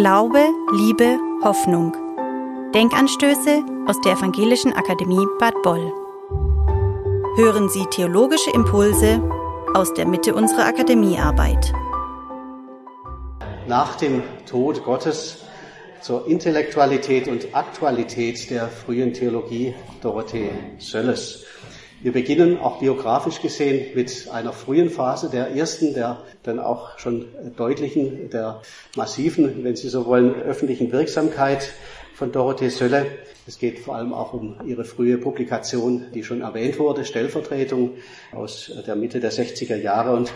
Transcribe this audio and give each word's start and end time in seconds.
Glaube, 0.00 0.38
Liebe, 0.72 1.18
Hoffnung. 1.44 1.92
Denkanstöße 2.74 3.62
aus 3.86 4.00
der 4.00 4.12
Evangelischen 4.12 4.72
Akademie 4.72 5.26
Bad 5.38 5.52
Boll. 5.62 5.92
Hören 7.36 7.68
Sie 7.68 7.84
theologische 7.90 8.50
Impulse 8.50 9.22
aus 9.74 9.92
der 9.92 10.06
Mitte 10.06 10.34
unserer 10.34 10.64
Akademiearbeit. 10.64 11.74
Nach 13.68 13.94
dem 13.96 14.22
Tod 14.46 14.82
Gottes 14.84 15.44
zur 16.00 16.26
Intellektualität 16.26 17.28
und 17.28 17.54
Aktualität 17.54 18.48
der 18.48 18.68
frühen 18.68 19.12
Theologie 19.12 19.74
Dorothee 20.00 20.48
Sölles. 20.78 21.44
Wir 22.02 22.12
beginnen 22.12 22.58
auch 22.58 22.78
biografisch 22.78 23.42
gesehen 23.42 23.94
mit 23.94 24.28
einer 24.32 24.54
frühen 24.54 24.88
Phase, 24.88 25.28
der 25.28 25.50
ersten, 25.50 25.92
der 25.92 26.22
dann 26.42 26.58
auch 26.58 26.98
schon 26.98 27.26
deutlichen, 27.58 28.30
der 28.30 28.62
massiven, 28.96 29.62
wenn 29.64 29.76
Sie 29.76 29.90
so 29.90 30.06
wollen, 30.06 30.34
öffentlichen 30.34 30.92
Wirksamkeit 30.92 31.70
von 32.14 32.32
Dorothee 32.32 32.70
Sölle. 32.70 33.04
Es 33.46 33.58
geht 33.58 33.80
vor 33.80 33.96
allem 33.96 34.14
auch 34.14 34.32
um 34.32 34.56
ihre 34.66 34.86
frühe 34.86 35.18
Publikation, 35.18 36.06
die 36.14 36.24
schon 36.24 36.40
erwähnt 36.40 36.78
wurde, 36.78 37.04
Stellvertretung 37.04 37.92
aus 38.32 38.72
der 38.86 38.96
Mitte 38.96 39.20
der 39.20 39.32
60er 39.32 39.76
Jahre 39.76 40.16
und 40.16 40.32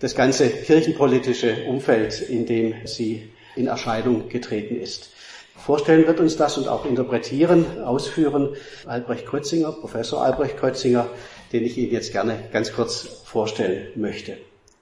das 0.00 0.16
ganze 0.16 0.48
kirchenpolitische 0.48 1.66
Umfeld, 1.68 2.20
in 2.20 2.46
dem 2.46 2.74
sie 2.84 3.30
in 3.54 3.68
Erscheinung 3.68 4.28
getreten 4.28 4.80
ist. 4.80 5.10
Vorstellen 5.56 6.06
wird 6.06 6.20
uns 6.20 6.36
das 6.36 6.58
und 6.58 6.68
auch 6.68 6.84
interpretieren, 6.84 7.82
ausführen 7.82 8.54
Albrecht 8.86 9.26
Krötzinger, 9.26 9.72
Professor 9.72 10.22
Albrecht 10.22 10.58
Krötzinger, 10.58 11.06
den 11.52 11.64
ich 11.64 11.76
Ihnen 11.76 11.92
jetzt 11.92 12.12
gerne 12.12 12.38
ganz 12.52 12.72
kurz 12.72 13.02
vorstellen 13.24 13.88
möchte. 13.96 14.36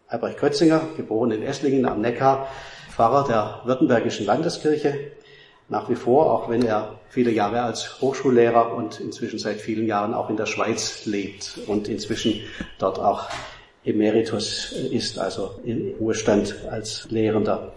Albrecht 0.09 0.38
Krötzinger, 0.38 0.83
geboren 0.97 1.30
in 1.30 1.42
Esslingen 1.42 1.87
am 1.87 2.00
Neckar, 2.00 2.48
Pfarrer 2.91 3.27
der 3.27 3.62
Württembergischen 3.64 4.27
Landeskirche, 4.27 5.12
nach 5.69 5.89
wie 5.89 5.94
vor, 5.94 6.31
auch 6.31 6.50
wenn 6.50 6.62
er 6.62 7.00
viele 7.09 7.31
Jahre 7.31 7.62
als 7.62 8.00
Hochschullehrer 8.00 8.75
und 8.75 9.00
inzwischen 9.00 9.38
seit 9.38 9.61
vielen 9.61 9.86
Jahren 9.86 10.12
auch 10.12 10.28
in 10.28 10.36
der 10.36 10.47
Schweiz 10.47 11.06
lebt 11.06 11.59
und 11.66 11.88
inzwischen 11.88 12.41
dort 12.78 12.98
auch 12.98 13.28
Emeritus 13.84 14.72
ist, 14.72 15.19
also 15.19 15.61
im 15.64 15.94
Ruhestand 15.98 16.55
als 16.70 17.06
Lehrender. 17.11 17.72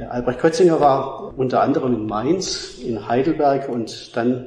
Albrecht 0.00 0.40
Kötzinger 0.40 0.80
war 0.80 1.38
unter 1.38 1.62
anderem 1.62 1.94
in 1.94 2.06
Mainz, 2.06 2.78
in 2.78 3.06
Heidelberg 3.06 3.68
und 3.68 4.16
dann 4.16 4.46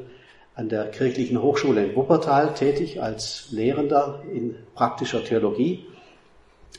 an 0.56 0.67
der 0.67 0.92
Kirchlichen 0.92 1.42
Hochschule 1.42 1.86
in 1.86 1.95
Wuppertal 1.95 2.54
tätig 2.54 3.02
als 3.02 3.48
Lehrender 3.52 4.23
in 4.34 4.56
praktischer 4.76 5.23
Theologie 5.23 5.86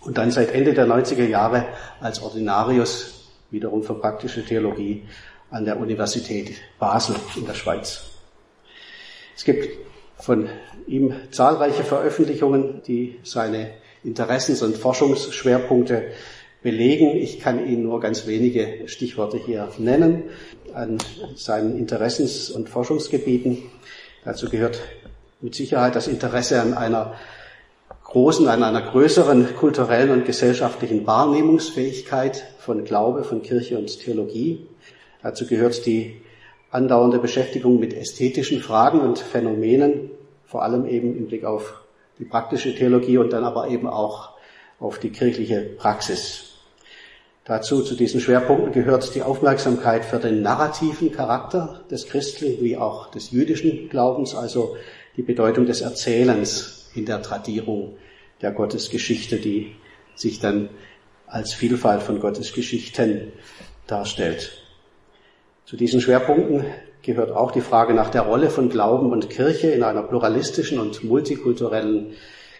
und 0.03 0.19
dann 0.19 0.31
seit 0.31 0.53
Ende 0.53 0.75
der 0.75 0.87
90er 0.87 1.27
Jahre 1.27 1.65
als 2.01 2.21
Ordinarius 2.21 3.31
wiederum 3.51 3.83
für 3.83 3.95
praktische 3.95 4.45
Theologie 4.45 5.05
an 5.51 5.65
der 5.65 5.81
Universität 5.81 6.57
Basel 6.79 7.17
in 7.37 7.47
der 7.47 7.55
Schweiz. 7.55 8.03
Es 9.35 9.45
gibt 9.45 9.79
von 10.19 10.49
ihm 10.87 11.15
zahlreiche 11.31 11.85
Veröffentlichungen, 11.85 12.83
die 12.87 13.19
seine 13.23 13.71
Interessens- 14.05 14.63
und 14.63 14.77
Forschungsschwerpunkte 14.77 16.09
belegen. 16.63 17.17
Ich 17.17 17.41
kann 17.41 17.67
Ihnen 17.67 17.85
nur 17.85 18.01
ganz 18.01 18.27
wenige 18.27 18.89
Stichworte 18.89 19.39
hier 19.39 19.69
nennen 19.79 20.25
an 20.75 20.99
seinen 21.35 21.79
Interessens- 21.79 22.51
und 22.51 22.69
Forschungsgebieten. 22.69 23.63
Dazu 24.25 24.49
gehört 24.49 24.81
mit 25.41 25.55
Sicherheit 25.55 25.95
das 25.95 26.09
Interesse 26.09 26.61
an 26.61 26.75
einer 26.75 27.15
großen, 28.05 28.49
an 28.49 28.63
einer 28.63 28.83
größeren 28.83 29.55
kulturellen 29.57 30.11
und 30.11 30.25
gesellschaftlichen 30.25 31.07
Wahrnehmungsfähigkeit 31.07 32.45
von 32.59 32.85
Glaube, 32.85 33.23
von 33.23 33.43
Kirche 33.43 33.79
und 33.79 34.01
Theologie. 34.01 34.67
Dazu 35.23 35.47
gehört 35.47 35.87
die 35.87 36.21
andauernde 36.71 37.19
Beschäftigung 37.19 37.79
mit 37.79 37.95
ästhetischen 37.95 38.61
Fragen 38.61 39.01
und 39.01 39.19
Phänomenen, 39.19 40.11
vor 40.45 40.63
allem 40.63 40.87
eben 40.87 41.17
im 41.17 41.27
Blick 41.27 41.45
auf 41.45 41.83
die 42.19 42.25
praktische 42.25 42.75
Theologie 42.75 43.19
und 43.19 43.33
dann 43.33 43.45
aber 43.45 43.69
eben 43.69 43.87
auch 43.87 44.31
auf 44.81 44.99
die 44.99 45.11
kirchliche 45.11 45.61
Praxis. 45.61 46.48
Dazu, 47.49 47.83
zu 47.83 47.95
diesen 47.95 48.21
Schwerpunkten 48.21 48.73
gehört 48.73 49.15
die 49.15 49.23
Aufmerksamkeit 49.23 50.05
für 50.05 50.19
den 50.19 50.43
narrativen 50.43 51.11
Charakter 51.11 51.81
des 51.91 52.07
christlichen 52.07 52.63
wie 52.63 52.77
auch 52.77 53.11
des 53.11 53.31
jüdischen 53.31 53.89
Glaubens, 53.89 54.35
also 54.35 54.77
die 55.17 55.23
Bedeutung 55.23 55.65
des 55.65 55.81
Erzählens 55.81 56.91
in 56.95 57.07
der 57.07 57.23
Tradierung 57.23 57.97
der 58.43 58.53
Gottesgeschichte, 58.53 59.39
die 59.39 59.75
sich 60.15 60.41
dann 60.41 60.69
als 61.27 61.55
Vielfalt 61.55 62.03
von 62.03 62.21
Gottesgeschichten 62.21 63.33
darstellt. 63.87 64.53
Zu 65.65 65.77
diesen 65.77 66.03
Schwerpunkten 66.03 66.67
gehört 67.01 67.31
auch 67.31 67.51
die 67.51 67.63
Frage 67.63 67.95
nach 67.95 68.11
der 68.11 68.23
Rolle 68.23 68.51
von 68.51 68.69
Glauben 68.69 69.11
und 69.11 69.31
Kirche 69.31 69.69
in 69.69 69.85
einer 69.85 70.03
pluralistischen 70.03 70.79
und 70.79 71.03
multikulturellen 71.03 72.13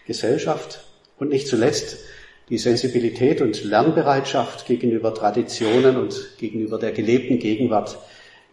Gesellschaft 0.07 0.83
und 1.19 1.29
nicht 1.29 1.47
zuletzt 1.47 1.99
die 2.49 2.57
Sensibilität 2.57 3.41
und 3.41 3.63
Lernbereitschaft 3.63 4.65
gegenüber 4.65 5.13
Traditionen 5.13 5.97
und 5.97 6.37
gegenüber 6.37 6.79
der 6.79 6.91
gelebten 6.91 7.39
Gegenwart 7.39 7.97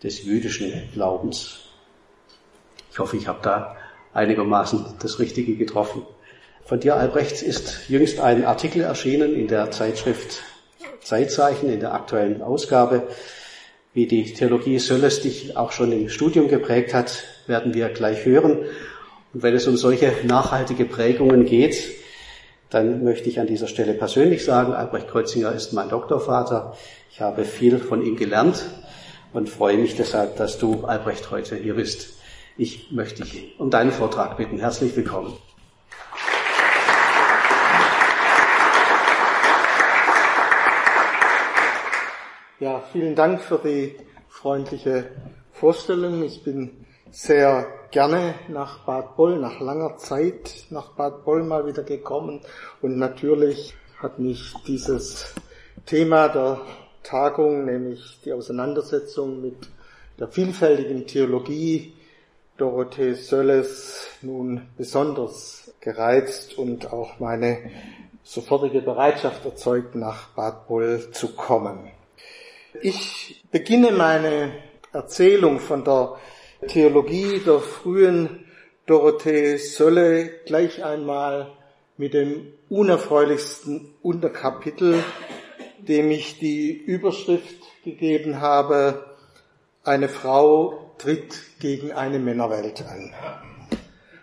des 0.03 0.25
jüdischen 0.25 0.73
Glaubens. 0.93 1.61
Ich 2.93 2.99
hoffe, 2.99 3.17
ich 3.17 3.27
habe 3.27 3.41
da 3.43 3.77
einigermaßen 4.13 4.85
das 5.01 5.19
Richtige 5.19 5.57
getroffen. 5.57 6.03
Von 6.65 6.81
dir, 6.81 6.97
Albrecht, 6.97 7.43
ist 7.43 7.89
jüngst 7.89 8.21
ein 8.21 8.45
Artikel 8.45 8.83
erschienen 8.83 9.35
in 9.35 9.49
der 9.49 9.71
Zeitschrift 9.71 10.43
Zeitzeichen, 11.01 11.71
in 11.71 11.81
der 11.81 11.95
aktuellen 11.95 12.43
Ausgabe. 12.43 13.07
Wie 13.95 14.07
die 14.07 14.35
Theologie 14.35 14.79
Sölles 14.79 15.21
dich 15.21 15.57
auch 15.57 15.73
schon 15.73 15.93
im 15.93 16.09
Studium 16.09 16.49
geprägt 16.49 16.93
hat, 16.93 17.25
werden 17.47 17.73
wir 17.73 17.89
gleich 17.91 18.25
hören. 18.25 18.65
Und 19.33 19.43
wenn 19.43 19.55
es 19.55 19.69
um 19.69 19.77
solche 19.77 20.13
nachhaltige 20.25 20.85
Prägungen 20.85 21.45
geht, 21.47 21.77
dann 22.71 23.05
möchte 23.05 23.29
ich 23.29 23.39
an 23.39 23.47
dieser 23.47 23.69
Stelle 23.69 23.95
persönlich 23.95 24.45
sagen, 24.45 24.73
Albrecht 24.73 25.09
Kreuzinger 25.09 25.53
ist 25.53 25.73
mein 25.73 25.89
Doktorvater. 25.89 26.77
Ich 27.11 27.21
habe 27.21 27.45
viel 27.45 27.79
von 27.79 28.03
ihm 28.03 28.17
gelernt 28.17 28.65
und 29.33 29.49
freue 29.49 29.79
mich 29.79 29.95
deshalb, 29.97 30.37
dass 30.37 30.59
du, 30.59 30.85
Albrecht, 30.85 31.31
heute 31.31 31.57
hier 31.57 31.75
bist. 31.75 32.15
Ich 32.57 32.91
möchte 32.91 33.23
dich 33.23 33.55
um 33.59 33.71
deinen 33.71 33.93
Vortrag 33.93 34.37
bitten. 34.37 34.59
Herzlich 34.59 34.97
willkommen. 34.97 35.35
Ja, 42.59 42.83
vielen 42.91 43.15
Dank 43.15 43.43
für 43.43 43.61
die 43.63 43.97
freundliche 44.29 45.05
Vorstellung. 45.53 46.25
Ich 46.25 46.43
bin 46.43 46.87
sehr 47.11 47.67
gerne 47.97 48.35
nach 48.49 48.81
Bad 48.81 49.17
Boll, 49.17 49.39
nach 49.39 49.59
langer 49.59 49.97
Zeit 49.97 50.67
nach 50.69 50.89
Bad 50.89 51.25
Boll 51.25 51.43
mal 51.45 51.67
wieder 51.67 51.83
gekommen. 51.83 52.43
Und 52.83 52.99
natürlich 52.99 53.73
hat 54.03 54.19
mich 54.19 54.53
dieses 54.67 55.33
Thema 55.87 56.29
der 56.29 56.61
Tagung, 57.03 57.65
nämlich 57.65 58.21
die 58.23 58.35
Auseinandersetzung 58.35 59.41
mit 59.41 59.71
der 60.21 60.29
vielfältigen 60.29 61.07
Theologie 61.07 61.95
Dorothee 62.59 63.15
Sölles 63.15 64.09
nun 64.21 64.67
besonders 64.77 65.73
gereizt 65.81 66.59
und 66.59 66.93
auch 66.93 67.19
meine 67.19 67.71
sofortige 68.23 68.83
Bereitschaft 68.83 69.43
erzeugt, 69.47 69.95
nach 69.95 70.29
Bad 70.35 70.69
Boll 70.69 71.13
zu 71.13 71.35
kommen. 71.35 71.91
Ich 72.83 73.43
beginne 73.51 73.91
meine 73.91 74.53
Erzählung 74.93 75.61
von 75.61 75.83
der 75.83 76.19
Theologie 76.67 77.41
der 77.45 77.61
frühen 77.61 78.47
Dorothee 78.87 79.59
Sölle 79.59 80.31
gleich 80.47 80.83
einmal 80.83 81.53
mit 81.99 82.15
dem 82.15 82.47
unerfreulichsten 82.71 83.95
Unterkapitel, 84.03 85.05
dem 85.79 86.11
ich 86.11 86.39
die 86.39 86.71
Überschrift 86.71 87.57
gegeben 87.85 88.41
habe, 88.41 89.05
eine 89.85 90.09
Frau 90.09 90.95
tritt 90.99 91.37
gegen 91.61 91.93
eine 91.93 92.19
Männerwelt 92.19 92.83
an. 92.83 93.13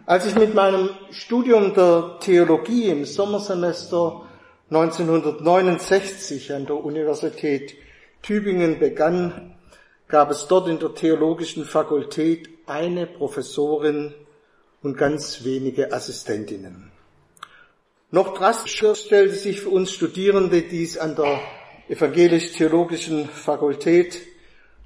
Als 0.07 0.25
ich 0.25 0.36
mit 0.36 0.56
meinem 0.56 0.89
Studium 1.12 1.75
der 1.75 2.18
Theologie 2.19 2.89
im 2.89 3.06
Sommersemester 3.06 4.27
1969 4.71 6.51
an 6.51 6.65
der 6.65 6.83
Universität 6.83 7.75
Tübingen 8.24 8.79
begann, 8.79 9.52
gab 10.07 10.31
es 10.31 10.47
dort 10.47 10.67
in 10.67 10.79
der 10.79 10.94
theologischen 10.94 11.65
Fakultät 11.65 12.50
eine 12.65 13.07
Professorin 13.07 14.13
und 14.81 14.97
ganz 14.97 15.44
wenige 15.44 15.91
Assistentinnen. 15.94 16.91
Noch 18.11 18.38
drastischer 18.38 18.95
stellte 18.95 19.35
sich 19.35 19.61
für 19.61 19.69
uns 19.69 19.91
Studierende 19.91 20.61
dies 20.61 20.97
an 20.97 21.15
der 21.15 21.39
evangelisch-theologischen 21.89 23.27
Fakultät 23.27 24.21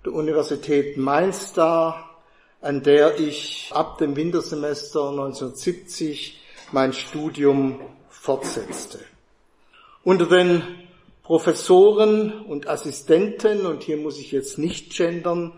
der 0.05 0.13
Universität 0.13 0.97
Mainz 0.97 1.51
dar, 1.51 2.21
an 2.61 2.83
der 2.83 3.19
ich 3.19 3.71
ab 3.73 3.97
dem 3.97 4.15
Wintersemester 4.15 5.09
1970 5.09 6.39
mein 6.71 6.93
Studium 6.93 7.81
fortsetzte. 8.09 8.99
Unter 10.03 10.25
den 10.25 10.87
Professoren 11.27 12.31
und 12.45 12.69
Assistenten, 12.69 13.65
und 13.65 13.83
hier 13.83 13.97
muss 13.97 14.18
ich 14.18 14.31
jetzt 14.31 14.57
nicht 14.57 14.95
gendern, 14.95 15.51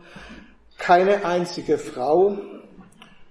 keine 0.80 1.26
einzige 1.26 1.78
Frau, 1.78 2.40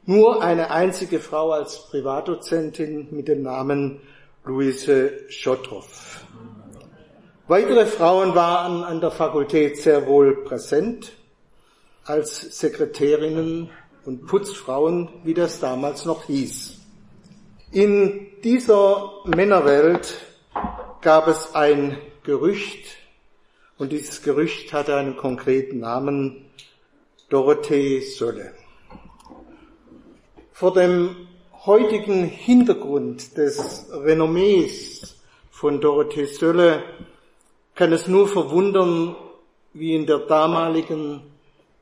nur 0.07 0.41
eine 0.41 0.71
einzige 0.71 1.19
Frau 1.19 1.51
als 1.51 1.89
Privatdozentin 1.91 3.09
mit 3.11 3.27
dem 3.27 3.43
Namen 3.43 3.99
Luise 4.45 5.29
Schottroff. 5.29 6.25
Weitere 7.49 7.87
Frauen 7.87 8.37
waren 8.37 8.85
an 8.85 9.01
der 9.01 9.11
Fakultät 9.11 9.79
sehr 9.79 10.07
wohl 10.07 10.45
präsent 10.45 11.11
als 12.05 12.57
Sekretärinnen 12.57 13.71
und 14.05 14.29
Putzfrauen, 14.29 15.09
wie 15.25 15.35
das 15.35 15.59
damals 15.59 16.05
noch 16.05 16.27
hieß. 16.27 16.79
In 17.73 18.29
dieser 18.45 19.11
Männerwelt 19.25 20.15
gab 21.01 21.27
es 21.27 21.57
ein 21.57 21.99
Gerücht, 22.29 22.99
und 23.79 23.91
dieses 23.91 24.21
Gerücht 24.23 24.75
hatte 24.75 24.95
einen 24.97 25.17
konkreten 25.17 25.79
Namen, 25.79 26.45
Dorothee 27.31 28.01
Sölle. 28.01 28.53
Vor 30.53 30.75
dem 30.75 31.27
heutigen 31.65 32.25
Hintergrund 32.25 33.35
des 33.39 33.89
Renommees 33.91 35.17
von 35.51 35.81
Dorothee 35.81 36.27
Sölle 36.27 36.83
kann 37.75 37.95
es 37.95 38.09
nur 38.09 38.29
verwundern, 38.29 39.17
wie 39.73 39.95
in 39.95 40.05
der 40.05 40.19
damaligen 40.19 41.23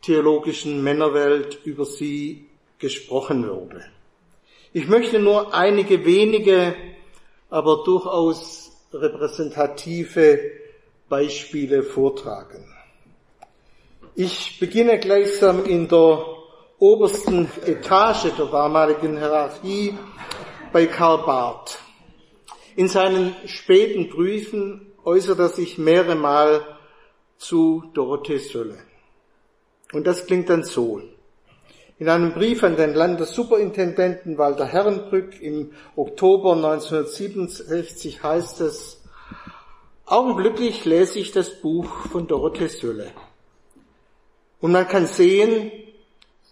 theologischen 0.01 0.81
Männerwelt 0.81 1.59
über 1.65 1.85
sie 1.85 2.47
gesprochen 2.79 3.49
wurde. 3.49 3.85
Ich 4.73 4.87
möchte 4.87 5.19
nur 5.19 5.53
einige 5.53 6.05
wenige, 6.05 6.77
aber 7.51 7.83
durchaus 7.85 8.66
repräsentative 9.01 10.39
Beispiele 11.09 11.83
vortragen. 11.83 12.65
Ich 14.15 14.59
beginne 14.59 14.99
gleichsam 14.99 15.65
in 15.65 15.89
der 15.89 16.25
obersten 16.79 17.49
Etage 17.65 18.33
der 18.37 18.47
damaligen 18.47 19.19
Hierarchie 19.19 19.95
bei 20.73 20.87
Karl 20.87 21.19
Barth. 21.19 21.79
In 22.77 22.89
seinen 22.89 23.35
späten 23.47 24.09
Briefen 24.09 24.93
äußert 25.05 25.39
er 25.39 25.49
sich 25.49 25.79
mehrere 25.79 26.15
Mal 26.15 26.63
zu 27.39 27.85
Dorothee 27.95 28.39
Sölle. 28.39 28.79
Und 29.93 30.07
das 30.07 30.27
klingt 30.27 30.51
dann 30.51 30.65
so. 30.65 31.01
In 31.99 32.11
einem 32.11 32.35
Brief 32.35 32.63
an 32.63 32.77
den 32.77 32.93
Landessuperintendenten 32.93 34.37
Walter 34.37 34.67
Herrenbrück 34.67 35.41
im 35.41 35.73
Oktober 35.97 36.53
1967 36.53 38.23
heißt 38.23 38.61
es, 38.61 39.03
augenblicklich 40.05 40.85
lese 40.85 41.19
ich 41.19 41.33
das 41.33 41.63
Buch 41.63 41.89
von 42.13 42.27
Dorothee 42.27 42.69
Sölle. 42.69 43.13
Und 44.61 44.73
man 44.73 44.87
kann 44.87 45.07
sehen, 45.07 45.73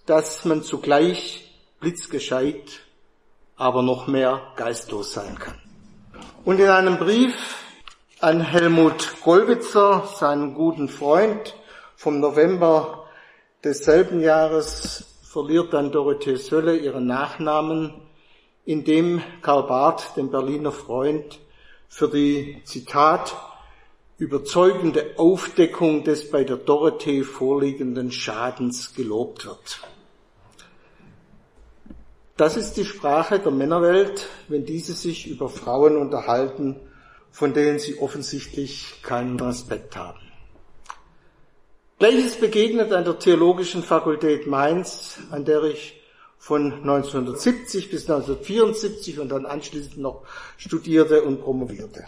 dass 0.07 0.47
man 0.47 0.63
zugleich 0.63 1.55
blitzgescheit, 1.79 2.81
aber 3.57 3.83
noch 3.83 4.07
mehr 4.07 4.41
geistlos 4.57 5.13
sein 5.13 5.39
kann. 5.39 5.61
Und 6.47 6.59
in 6.59 6.71
einem 6.71 6.97
Brief 6.97 7.35
an 8.19 8.41
Helmut 8.41 9.17
Gollwitzer, 9.23 10.09
seinen 10.19 10.55
guten 10.55 10.89
Freund 10.89 11.55
vom 11.97 12.19
November 12.19 13.05
desselben 13.63 14.21
Jahres, 14.21 15.14
verliert 15.35 15.73
dann 15.73 15.91
Dorothee 15.91 16.37
Sölle 16.37 16.77
ihren 16.77 17.07
Nachnamen, 17.07 17.93
indem 18.65 19.21
Karl 19.43 19.65
Barth, 19.65 20.17
dem 20.17 20.31
Berliner 20.31 20.71
Freund, 20.71 21.41
für 21.89 22.09
die 22.09 22.63
Zitat 22.63 23.35
überzeugende 24.17 25.15
Aufdeckung 25.17 26.05
des 26.05 26.31
bei 26.31 26.45
der 26.45 26.57
Dorothee 26.57 27.25
vorliegenden 27.25 28.13
Schadens 28.13 28.95
gelobt 28.95 29.45
wird. 29.45 29.81
Das 32.37 32.57
ist 32.57 32.77
die 32.77 32.85
Sprache 32.85 33.41
der 33.41 33.51
Männerwelt, 33.51 34.29
wenn 34.47 34.65
diese 34.65 34.93
sich 34.93 35.27
über 35.27 35.49
Frauen 35.49 35.97
unterhalten 35.97 36.81
von 37.35 37.53
denen 37.53 37.81
sie 37.81 37.99
offensichtlich 37.99 39.03
keinen 39.03 39.41
Respekt 39.41 39.97
haben. 39.97 40.24
Gleiches 42.01 42.35
begegnet 42.35 42.93
an 42.93 43.05
der 43.05 43.21
Theologischen 43.21 43.85
Fakultät 43.85 44.49
Mainz, 44.49 45.19
an 45.31 45.45
der 45.45 45.63
ich 45.63 46.03
von 46.39 46.73
1970 46.73 47.89
bis 47.89 48.11
1974 48.11 49.21
und 49.21 49.29
dann 49.29 49.47
anschließend 49.47 49.99
noch 49.99 50.23
studierte 50.57 51.23
und 51.23 51.41
promovierte. 51.41 52.05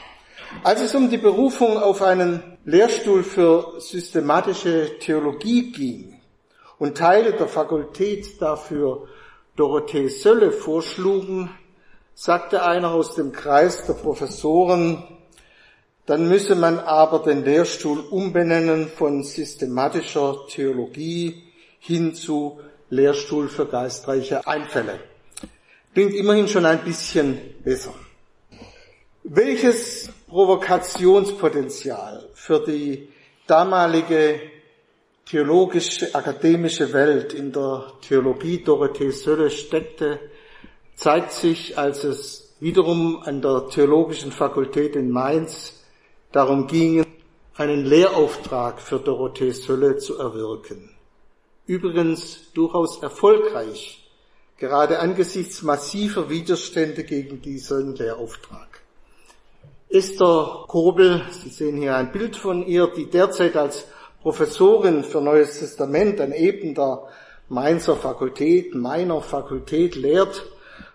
Als 0.64 0.82
es 0.82 0.92
um 0.96 1.08
die 1.08 1.18
Berufung 1.18 1.78
auf 1.78 2.02
einen 2.02 2.58
Lehrstuhl 2.64 3.22
für 3.22 3.80
systematische 3.80 4.98
Theologie 4.98 5.70
ging 5.70 6.20
und 6.78 6.98
Teile 6.98 7.34
der 7.34 7.46
Fakultät 7.46 8.42
dafür 8.42 9.06
Dorothee 9.54 10.08
Sölle 10.08 10.50
vorschlugen, 10.50 11.50
sagte 12.14 12.64
einer 12.64 12.90
aus 12.90 13.14
dem 13.14 13.30
Kreis 13.30 13.86
der 13.86 13.94
Professoren, 13.94 15.04
dann 16.06 16.28
müsse 16.28 16.54
man 16.54 16.78
aber 16.78 17.18
den 17.18 17.44
Lehrstuhl 17.44 17.98
umbenennen 17.98 18.88
von 18.88 19.24
systematischer 19.24 20.46
Theologie 20.48 21.42
hin 21.80 22.14
zu 22.14 22.60
Lehrstuhl 22.90 23.48
für 23.48 23.66
geistreiche 23.66 24.46
Einfälle. 24.46 25.00
Klingt 25.92 26.14
immerhin 26.14 26.46
schon 26.46 26.64
ein 26.64 26.84
bisschen 26.84 27.40
besser. 27.64 27.92
Welches 29.24 30.08
Provokationspotenzial 30.28 32.28
für 32.34 32.64
die 32.64 33.08
damalige 33.48 34.40
theologische, 35.24 36.14
akademische 36.14 36.92
Welt 36.92 37.34
in 37.34 37.50
der 37.50 37.94
Theologie 38.06 38.62
Dorothee 38.62 39.10
Sölle 39.10 39.50
steckte, 39.50 40.20
zeigt 40.94 41.32
sich, 41.32 41.76
als 41.76 42.04
es 42.04 42.54
wiederum 42.60 43.20
an 43.24 43.42
der 43.42 43.68
Theologischen 43.68 44.30
Fakultät 44.30 44.94
in 44.94 45.10
Mainz 45.10 45.75
darum 46.36 46.66
ging, 46.66 47.02
einen 47.56 47.86
Lehrauftrag 47.86 48.82
für 48.82 48.98
Dorothee 48.98 49.52
Sölle 49.52 49.96
zu 49.96 50.18
erwirken. 50.18 50.90
Übrigens 51.64 52.52
durchaus 52.52 53.02
erfolgreich, 53.02 54.06
gerade 54.58 54.98
angesichts 54.98 55.62
massiver 55.62 56.28
Widerstände 56.28 57.04
gegen 57.04 57.40
diesen 57.40 57.96
Lehrauftrag. 57.96 58.82
Esther 59.88 60.64
Kobel, 60.68 61.22
Sie 61.30 61.48
sehen 61.48 61.78
hier 61.78 61.96
ein 61.96 62.12
Bild 62.12 62.36
von 62.36 62.66
ihr, 62.66 62.88
die 62.88 63.06
derzeit 63.06 63.56
als 63.56 63.86
Professorin 64.20 65.04
für 65.04 65.22
Neues 65.22 65.58
Testament 65.58 66.20
an 66.20 66.32
eben 66.32 66.74
der 66.74 67.08
Mainzer 67.48 67.96
Fakultät, 67.96 68.74
meiner 68.74 69.22
Fakultät 69.22 69.94
lehrt, 69.94 70.44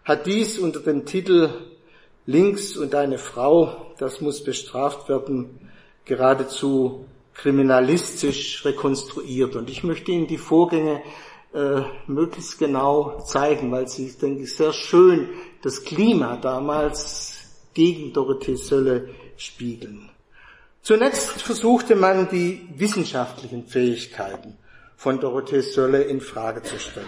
hat 0.03 0.27
dies 0.27 0.59
unter 0.59 0.81
dem 0.81 1.05
Titel 1.07 1.49
Links 2.25 2.77
und 2.77 2.93
eine 2.95 3.17
Frau, 3.17 3.93
das 3.97 4.21
muss 4.21 4.43
bestraft 4.43 5.09
werden, 5.09 5.71
geradezu 6.05 7.05
kriminalistisch 7.33 8.63
rekonstruiert. 8.65 9.55
Und 9.55 9.69
ich 9.69 9.83
möchte 9.83 10.11
Ihnen 10.11 10.27
die 10.27 10.37
Vorgänge 10.37 11.01
äh, 11.53 11.81
möglichst 12.07 12.59
genau 12.59 13.19
zeigen, 13.21 13.71
weil 13.71 13.87
sie, 13.87 14.11
denke 14.11 14.43
ich, 14.43 14.55
sehr 14.55 14.73
schön 14.73 15.29
das 15.61 15.83
Klima 15.83 16.37
damals 16.37 17.39
gegen 17.73 18.13
Dorothee 18.13 18.55
Sölle 18.55 19.09
spiegeln. 19.37 20.09
Zunächst 20.81 21.41
versuchte 21.41 21.95
man, 21.95 22.29
die 22.29 22.67
wissenschaftlichen 22.75 23.67
Fähigkeiten 23.67 24.57
von 24.95 25.19
Dorothee 25.19 25.61
Sölle 25.61 26.03
in 26.03 26.21
Frage 26.21 26.63
zu 26.63 26.79
stellen. 26.79 27.07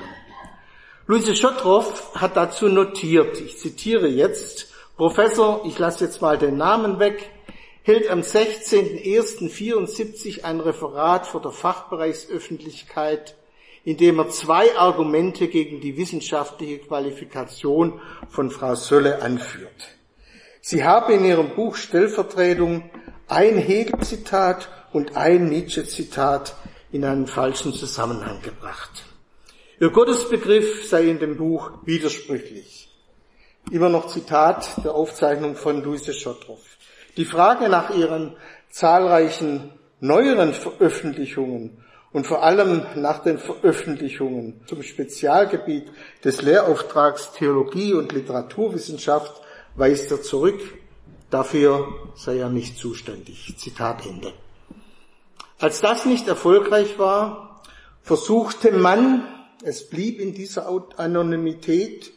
Luise 1.07 1.35
Schottroff 1.35 2.13
hat 2.15 2.37
dazu 2.37 2.67
notiert, 2.67 3.39
ich 3.39 3.57
zitiere 3.57 4.07
jetzt, 4.07 4.72
Professor, 4.95 5.63
ich 5.65 5.79
lasse 5.79 6.05
jetzt 6.05 6.21
mal 6.21 6.37
den 6.37 6.57
Namen 6.57 6.99
weg, 6.99 7.31
hält 7.81 8.07
am 8.09 8.19
16.01.74 8.21 10.43
ein 10.43 10.59
Referat 10.59 11.25
vor 11.25 11.41
der 11.41 11.49
Fachbereichsöffentlichkeit, 11.51 13.35
in 13.83 13.97
dem 13.97 14.19
er 14.19 14.29
zwei 14.29 14.77
Argumente 14.77 15.47
gegen 15.47 15.81
die 15.81 15.97
wissenschaftliche 15.97 16.77
Qualifikation 16.77 17.99
von 18.29 18.51
Frau 18.51 18.75
Sölle 18.75 19.23
anführt. 19.23 19.97
Sie 20.61 20.83
habe 20.83 21.13
in 21.13 21.25
ihrem 21.25 21.55
Buch 21.55 21.75
Stellvertretung 21.75 22.91
ein 23.27 23.57
Hegel-Zitat 23.57 24.69
und 24.93 25.17
ein 25.17 25.49
Nietzsche-Zitat 25.49 26.55
in 26.91 27.03
einen 27.03 27.25
falschen 27.25 27.73
Zusammenhang 27.73 28.43
gebracht. 28.43 29.05
Ihr 29.79 29.89
Gottesbegriff 29.89 30.87
sei 30.87 31.09
in 31.09 31.17
dem 31.17 31.35
Buch 31.35 31.71
widersprüchlich. 31.83 32.82
Immer 33.71 33.89
noch 33.89 34.07
Zitat 34.07 34.83
der 34.83 34.93
Aufzeichnung 34.93 35.55
von 35.55 35.83
Luise 35.83 36.13
Schottroff. 36.13 36.59
Die 37.15 37.25
Frage 37.25 37.69
nach 37.69 37.95
ihren 37.95 38.35
zahlreichen 38.69 39.71
neueren 39.99 40.53
Veröffentlichungen 40.53 41.83
und 42.11 42.27
vor 42.27 42.43
allem 42.43 42.85
nach 42.95 43.19
den 43.23 43.39
Veröffentlichungen 43.39 44.61
zum 44.67 44.83
Spezialgebiet 44.83 45.87
des 46.23 46.41
Lehrauftrags 46.41 47.31
Theologie 47.31 47.93
und 47.93 48.11
Literaturwissenschaft 48.11 49.41
weist 49.75 50.11
er 50.11 50.21
zurück. 50.21 50.59
Dafür 51.29 51.87
sei 52.15 52.39
er 52.39 52.49
nicht 52.49 52.77
zuständig. 52.77 53.55
Zitat 53.57 54.05
Ende. 54.05 54.33
Als 55.57 55.79
das 55.79 56.05
nicht 56.05 56.27
erfolgreich 56.27 56.99
war, 56.99 57.61
versuchte 58.01 58.71
man, 58.71 59.25
es 59.63 59.89
blieb 59.89 60.19
in 60.19 60.33
dieser 60.33 60.67
Anonymität, 60.97 62.11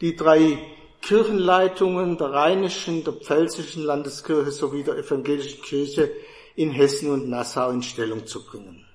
die 0.00 0.14
drei 0.14 0.58
Kirchenleitungen 1.02 2.16
der 2.16 2.32
rheinischen, 2.32 3.04
der 3.04 3.12
pfälzischen 3.14 3.84
Landeskirche 3.84 4.52
sowie 4.52 4.84
der 4.84 4.96
evangelischen 4.96 5.60
Kirche 5.62 6.10
in 6.54 6.70
Hessen 6.70 7.10
und 7.10 7.28
Nassau 7.28 7.70
in 7.70 7.82
Stellung 7.82 8.26
zu 8.26 8.44
bringen. 8.44 8.86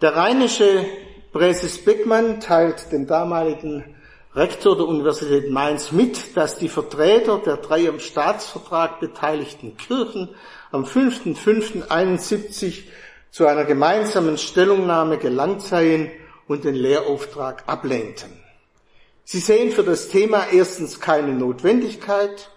Der 0.00 0.14
rheinische 0.14 0.84
Präses 1.32 1.82
Beckmann 1.84 2.40
teilt 2.40 2.92
dem 2.92 3.06
damaligen 3.06 3.96
Rektor 4.34 4.76
der 4.76 4.86
Universität 4.86 5.50
Mainz 5.50 5.92
mit, 5.92 6.36
dass 6.36 6.58
die 6.58 6.68
Vertreter 6.68 7.38
der 7.38 7.56
drei 7.56 7.88
am 7.88 8.00
Staatsvertrag 8.00 9.00
beteiligten 9.00 9.76
Kirchen 9.78 10.28
am 10.70 10.84
5.5.71 10.84 12.82
zu 13.30 13.46
einer 13.46 13.64
gemeinsamen 13.64 14.36
Stellungnahme 14.36 15.16
gelangt 15.16 15.62
seien 15.62 16.10
und 16.48 16.64
den 16.64 16.74
Lehrauftrag 16.74 17.64
ablehnten. 17.66 18.41
Sie 19.24 19.38
sehen 19.38 19.70
für 19.70 19.84
das 19.84 20.08
Thema 20.08 20.46
erstens 20.52 21.00
keine 21.00 21.32
Notwendigkeit 21.32 22.50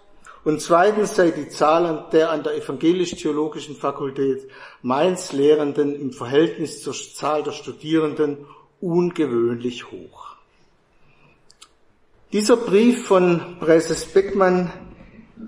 und 0.44 0.60
zweitens 0.60 1.14
sei 1.14 1.30
die 1.30 1.48
Zahl 1.48 2.06
der 2.12 2.30
an 2.30 2.42
der 2.42 2.56
evangelisch-theologischen 2.56 3.76
Fakultät 3.76 4.48
Mainz 4.82 5.32
Lehrenden 5.32 5.94
im 5.94 6.12
Verhältnis 6.12 6.82
zur 6.82 6.94
Zahl 6.94 7.42
der 7.42 7.52
Studierenden 7.52 8.46
ungewöhnlich 8.80 9.90
hoch. 9.90 10.36
Dieser 12.32 12.56
Brief 12.56 13.06
von 13.06 13.58
Präses 13.60 14.04
Beckmann 14.04 14.72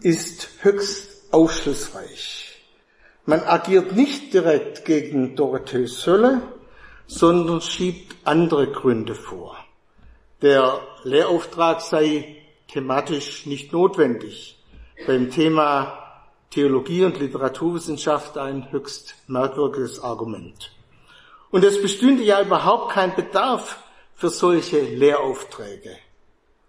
ist 0.00 0.48
höchst 0.60 1.32
aufschlussreich. 1.32 2.62
Man 3.26 3.40
agiert 3.40 3.94
nicht 3.94 4.32
direkt 4.32 4.84
gegen 4.84 5.36
Dorothee 5.36 5.86
Sölle, 5.86 6.40
sondern 7.06 7.60
schiebt 7.60 8.16
andere 8.24 8.72
Gründe 8.72 9.14
vor. 9.14 9.56
Der 10.40 10.80
Lehrauftrag 11.02 11.80
sei 11.80 12.36
thematisch 12.68 13.46
nicht 13.46 13.72
notwendig. 13.72 14.56
Beim 15.04 15.32
Thema 15.32 15.98
Theologie 16.50 17.04
und 17.04 17.18
Literaturwissenschaft 17.18 18.38
ein 18.38 18.70
höchst 18.70 19.16
merkwürdiges 19.26 20.00
Argument. 20.00 20.70
Und 21.50 21.64
es 21.64 21.82
bestünde 21.82 22.22
ja 22.22 22.40
überhaupt 22.40 22.92
kein 22.92 23.16
Bedarf 23.16 23.82
für 24.14 24.28
solche 24.28 24.80
Lehraufträge, 24.80 25.96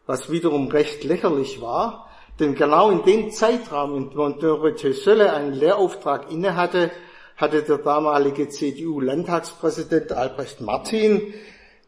was 0.07 0.31
wiederum 0.31 0.69
recht 0.69 1.03
lächerlich 1.03 1.61
war, 1.61 2.09
denn 2.39 2.55
genau 2.55 2.89
in 2.89 3.03
dem 3.03 3.29
Zeitraum, 3.29 3.95
in 3.95 4.09
dem 4.09 4.39
Dorothee 4.39 4.93
Sölle 4.93 5.31
einen 5.31 5.53
Lehrauftrag 5.53 6.31
innehatte, 6.31 6.89
hatte 7.37 7.61
der 7.61 7.77
damalige 7.77 8.49
CDU-Landtagspräsident 8.49 10.11
Albrecht 10.11 10.59
Martin, 10.59 11.35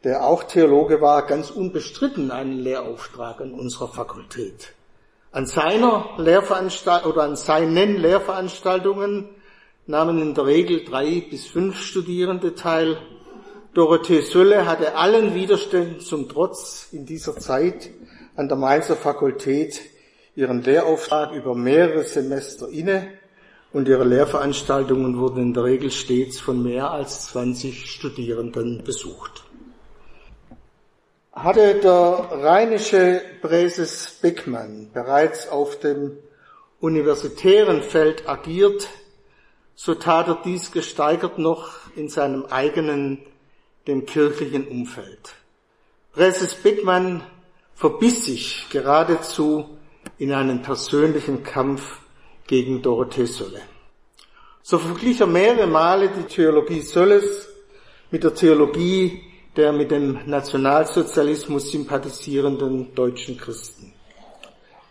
der 0.04 0.26
auch 0.26 0.44
Theologe 0.44 1.02
war, 1.02 1.26
ganz 1.26 1.52
unbestritten 1.52 2.32
einen 2.32 2.58
Lehrauftrag 2.60 3.42
an 3.42 3.54
unserer 3.54 3.88
Fakultät. 3.88 4.74
An 5.32 5.46
seiner 5.46 6.10
Lehrveranstaltung 6.18 7.12
oder 7.12 7.24
an 7.24 7.36
seinen 7.36 7.98
Lehrveranstaltungen 7.98 9.30
nahmen 9.86 10.22
in 10.22 10.34
der 10.34 10.46
Regel 10.46 10.84
drei 10.84 11.24
bis 11.30 11.46
fünf 11.46 11.80
Studierende 11.80 12.56
teil. 12.56 12.98
Dorothee 13.74 14.22
Sölle 14.22 14.66
hatte 14.66 14.96
allen 14.96 15.34
Widerständen 15.36 16.00
zum 16.00 16.28
Trotz 16.28 16.90
in 16.92 17.06
dieser 17.06 17.38
Zeit 17.38 17.92
an 18.36 18.48
der 18.48 18.58
Mainzer 18.58 18.96
Fakultät 18.96 19.82
ihren 20.36 20.64
Lehrauftrag 20.64 21.34
über 21.34 21.56
mehrere 21.56 22.04
Semester 22.04 22.70
inne 22.70 23.08
und 23.72 23.88
ihre 23.88 24.04
Lehrveranstaltungen 24.04 25.18
wurden 25.18 25.42
in 25.42 25.54
der 25.54 25.64
Regel 25.64 25.92
stets 25.92 26.40
von 26.40 26.62
mehr 26.62 26.92
als 26.92 27.28
20 27.28 27.90
Studierenden 27.90 28.84
besucht. 28.84 29.44
Hatte 31.34 31.76
der 31.76 32.28
rheinische 32.44 33.22
Präses 33.42 34.20
Beckmann 34.22 34.92
bereits 34.94 35.48
auf 35.48 35.80
dem 35.80 36.18
universitären 36.82 37.84
Feld 37.84 38.28
agiert, 38.28 38.90
so 39.74 39.96
tat 39.96 40.28
er 40.28 40.42
dies 40.44 40.74
gesteigert 40.74 41.40
noch 41.40 41.72
in 41.96 42.10
seinem 42.10 42.46
eigenen, 42.48 43.20
dem 43.88 44.06
kirchlichen 44.06 44.68
Umfeld. 44.68 45.34
Präses 46.12 46.54
Beckmann 46.56 47.24
verbiss 47.76 48.26
sich 48.26 48.68
geradezu 48.70 49.78
in 50.18 50.34
einen 50.34 50.62
persönlichen 50.62 51.44
Kampf 51.44 52.00
gegen 52.46 52.82
Dorothee 52.82 53.26
Sölle. 53.26 53.62
So 54.64 54.78
verglich 54.80 55.22
er 55.22 55.28
mehrere 55.28 55.66
Male 55.66 56.10
die 56.10 56.24
Theologie 56.24 56.82
Sölles 56.82 57.48
mit 58.12 58.26
der 58.26 58.36
Theologie 58.36 59.31
der 59.58 59.74
mit 59.74 59.92
dem 59.92 60.20
Nationalsozialismus 60.26 61.72
sympathisierenden 61.72 62.96
deutschen 62.96 63.38
Christen. 63.38 63.94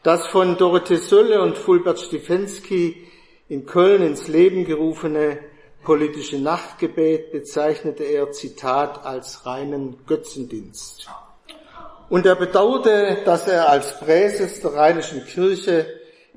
Das 0.02 0.26
von 0.26 0.56
Dorothee 0.56 0.96
Sölle 0.96 1.42
und 1.42 1.56
Fulbert 1.56 2.00
Stefensky 2.00 3.06
in 3.48 3.66
Köln 3.66 4.02
ins 4.02 4.28
Leben 4.28 4.64
gerufene 4.64 5.38
politische 5.82 6.38
Nachtgebet 6.38 7.32
bezeichnete 7.32 8.04
er, 8.04 8.32
Zitat, 8.32 9.04
als 9.04 9.46
reinen 9.46 9.96
Götzendienst. 10.06 11.08
Und 12.10 12.26
er 12.26 12.36
bedauerte, 12.36 13.18
dass 13.24 13.48
er 13.48 13.68
als 13.68 13.98
Präses 13.98 14.60
der 14.60 14.74
Rheinischen 14.74 15.24
Kirche 15.24 15.86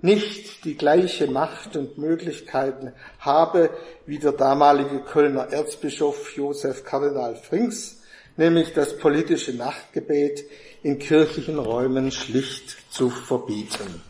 nicht 0.01 0.65
die 0.65 0.75
gleiche 0.75 1.27
Macht 1.27 1.75
und 1.75 1.98
Möglichkeiten 1.98 2.94
habe 3.20 3.70
wie 4.06 4.20
der 4.20 4.34
damalige 4.34 5.00
Kölner 5.00 5.51
Erzbischof 5.51 6.36
Josef 6.36 6.84
Kardinal 6.84 7.36
Frings, 7.36 8.02
nämlich 8.36 8.74
das 8.74 8.98
politische 8.98 9.54
Nachtgebet 9.54 10.44
in 10.82 11.00
kirchlichen 11.00 11.60
Räumen 11.60 12.12
schlicht 12.12 12.78
zu 12.92 13.10
verbieten. 13.10 14.02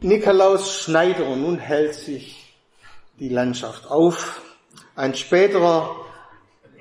Nikolaus 0.00 0.72
Schneider, 0.82 1.34
nun 1.36 1.58
hält 1.58 1.94
sich 1.94 2.54
die 3.18 3.30
Landschaft 3.30 3.90
auf. 3.90 4.42
Ein 4.94 5.14
späterer 5.14 5.96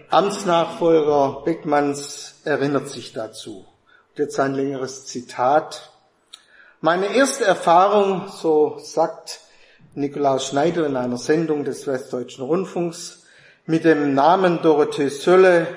Amtsnachfolger 0.10 1.44
Beckmanns 1.46 2.42
erinnert 2.44 2.89
sich 2.89 3.13
dazu. 3.13 3.65
Und 4.10 4.20
jetzt 4.20 4.39
ein 4.39 4.54
längeres 4.54 5.06
Zitat. 5.06 5.92
Meine 6.82 7.15
erste 7.15 7.46
Erfahrung, 7.46 8.27
so 8.27 8.77
sagt 8.80 9.39
Nikolaus 9.94 10.48
Schneider 10.48 10.86
in 10.86 10.98
einer 10.98 11.18
Sendung 11.18 11.63
des 11.63 11.88
Westdeutschen 11.88 12.44
Rundfunks, 12.44 13.25
mit 13.65 13.84
dem 13.84 14.13
Namen 14.13 14.62
Dorothee 14.62 15.10
Sölle 15.10 15.67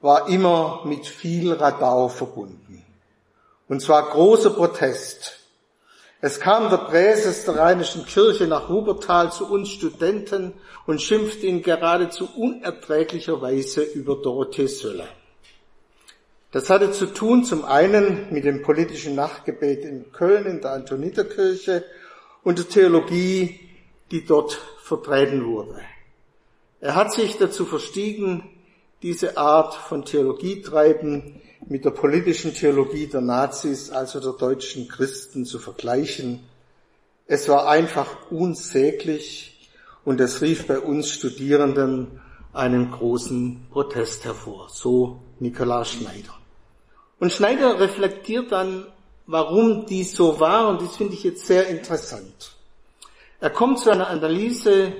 war 0.00 0.28
immer 0.28 0.82
mit 0.84 1.06
viel 1.06 1.52
Radau 1.52 2.08
verbunden. 2.08 2.84
Und 3.68 3.80
zwar 3.80 4.10
großer 4.10 4.50
Protest. 4.50 5.36
Es 6.20 6.40
kam 6.40 6.70
der 6.70 6.78
Präses 6.78 7.44
der 7.44 7.56
Rheinischen 7.56 8.04
Kirche 8.04 8.46
nach 8.46 8.68
Hubertal 8.68 9.32
zu 9.32 9.50
uns 9.50 9.70
Studenten 9.70 10.54
und 10.86 11.00
schimpfte 11.00 11.46
in 11.46 11.62
geradezu 11.62 12.28
unerträglicher 12.36 13.40
Weise 13.40 13.82
über 13.82 14.16
Dorothee 14.16 14.66
Sölle. 14.66 15.08
Das 16.52 16.68
hatte 16.68 16.90
zu 16.90 17.06
tun 17.06 17.44
zum 17.44 17.64
einen 17.64 18.26
mit 18.30 18.44
dem 18.44 18.62
politischen 18.62 19.14
Nachtgebet 19.14 19.84
in 19.84 20.10
Köln 20.10 20.46
in 20.46 20.60
der 20.60 20.72
Antoniterkirche 20.72 21.84
und 22.42 22.58
der 22.58 22.68
Theologie, 22.68 23.60
die 24.10 24.26
dort 24.26 24.60
vertreten 24.82 25.46
wurde. 25.46 25.80
Er 26.80 26.94
hat 26.94 27.12
sich 27.12 27.36
dazu 27.36 27.66
verstiegen, 27.66 28.42
diese 29.02 29.36
Art 29.36 29.74
von 29.74 30.04
Theologietreiben 30.04 31.40
mit 31.66 31.84
der 31.84 31.90
politischen 31.90 32.54
Theologie 32.54 33.06
der 33.06 33.20
Nazis, 33.20 33.90
also 33.90 34.20
der 34.20 34.32
deutschen 34.32 34.88
Christen, 34.88 35.44
zu 35.44 35.58
vergleichen. 35.58 36.40
Es 37.26 37.48
war 37.48 37.68
einfach 37.68 38.30
unsäglich 38.30 39.68
und 40.04 40.20
es 40.20 40.40
rief 40.40 40.66
bei 40.66 40.80
uns 40.80 41.10
Studierenden 41.10 42.20
einen 42.52 42.90
großen 42.90 43.66
Protest 43.70 44.24
hervor. 44.24 44.68
So 44.70 45.20
Nikolaus 45.38 45.90
Schneider. 45.90 46.34
Und 47.18 47.32
Schneider 47.32 47.78
reflektiert 47.78 48.50
dann, 48.52 48.86
warum 49.26 49.86
dies 49.86 50.14
so 50.14 50.40
war, 50.40 50.68
und 50.68 50.80
das 50.80 50.96
finde 50.96 51.12
ich 51.12 51.24
jetzt 51.24 51.46
sehr 51.46 51.68
interessant. 51.68 52.56
Er 53.38 53.50
kommt 53.50 53.78
zu 53.78 53.90
einer 53.90 54.08
Analyse, 54.08 54.92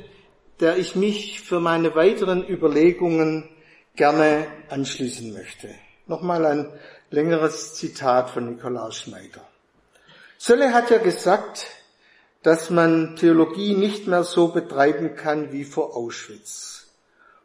der 0.61 0.77
ich 0.77 0.95
mich 0.95 1.41
für 1.41 1.61
meine 1.61 1.95
weiteren 1.95 2.47
Überlegungen 2.47 3.49
gerne 3.97 4.47
anschließen 4.69 5.33
möchte. 5.33 5.69
Nochmal 6.07 6.45
ein 6.47 6.69
längeres 7.11 7.75
Zitat 7.75 8.31
von 8.31 8.47
Nikolaus 8.47 8.97
Schneider. 8.97 9.47
Sölle 10.39 10.73
hat 10.73 10.91
ja 10.91 10.99
gesagt, 10.99 11.67
dass 12.43 12.71
man 12.71 13.17
Theologie 13.17 13.75
nicht 13.75 14.07
mehr 14.07 14.25
so 14.25 14.49
betreiben 14.49 15.15
kann 15.17 15.53
wie 15.53 15.65
vor 15.65 15.97
Auschwitz. 15.97 16.89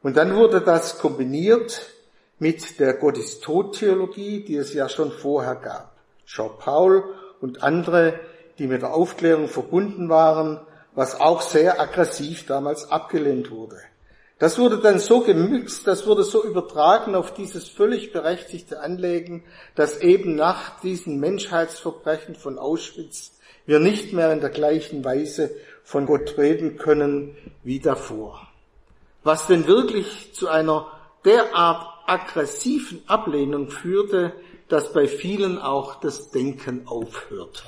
Und 0.02 0.18
dann 0.18 0.36
wurde 0.36 0.62
das 0.62 1.00
kombiniert 1.00 1.92
mit 2.38 2.80
der 2.80 2.94
Gott 2.94 3.18
ist 3.18 3.44
tot 3.44 3.80
Theologie, 3.80 4.44
die 4.44 4.56
es 4.56 4.74
ja 4.74 4.90
schon 4.90 5.12
vorher 5.12 5.56
gab. 5.56 5.96
Jean 6.26 6.52
Paul 6.60 7.04
und 7.40 7.64
andere 7.64 8.20
die 8.58 8.68
mit 8.68 8.82
der 8.82 8.94
Aufklärung 8.94 9.48
verbunden 9.48 10.10
waren, 10.10 10.60
was 10.96 11.20
auch 11.20 11.42
sehr 11.42 11.80
aggressiv 11.80 12.46
damals 12.46 12.90
abgelehnt 12.90 13.52
wurde. 13.52 13.78
Das 14.40 14.58
wurde 14.60 14.80
dann 14.80 15.00
so 15.00 15.22
gemixt, 15.22 15.88
das 15.88 16.06
wurde 16.08 16.24
so 16.24 16.44
übertragen 16.44 17.16
auf 17.16 17.34
dieses 17.34 17.70
völlig 17.70 18.12
berechtigte 18.12 18.82
Anlegen, 18.82 19.44
dass 19.76 20.02
eben 20.02 20.36
nach 20.36 20.80
diesen 20.82 21.20
Menschheitsverbrechen 21.20 22.36
von 22.36 22.60
Auschwitz 22.60 23.40
wir 23.66 23.80
nicht 23.80 24.12
mehr 24.12 24.34
in 24.34 24.42
der 24.42 24.50
gleichen 24.50 25.06
Weise 25.06 25.52
von 25.84 26.06
Gott 26.06 26.38
reden 26.38 26.78
können 26.78 27.38
wie 27.64 27.80
davor. 27.80 28.48
Was 29.24 29.48
denn 29.48 29.68
wirklich 29.68 30.34
zu 30.34 30.50
einer 30.50 30.88
derart 31.24 31.88
aggressiven 32.06 33.02
Ablehnung 33.08 33.70
führte, 33.70 34.34
dass 34.68 34.94
bei 34.94 35.08
vielen 35.08 35.60
auch 35.60 35.96
das 36.00 36.32
Denken 36.32 36.88
aufhörte. 36.88 37.64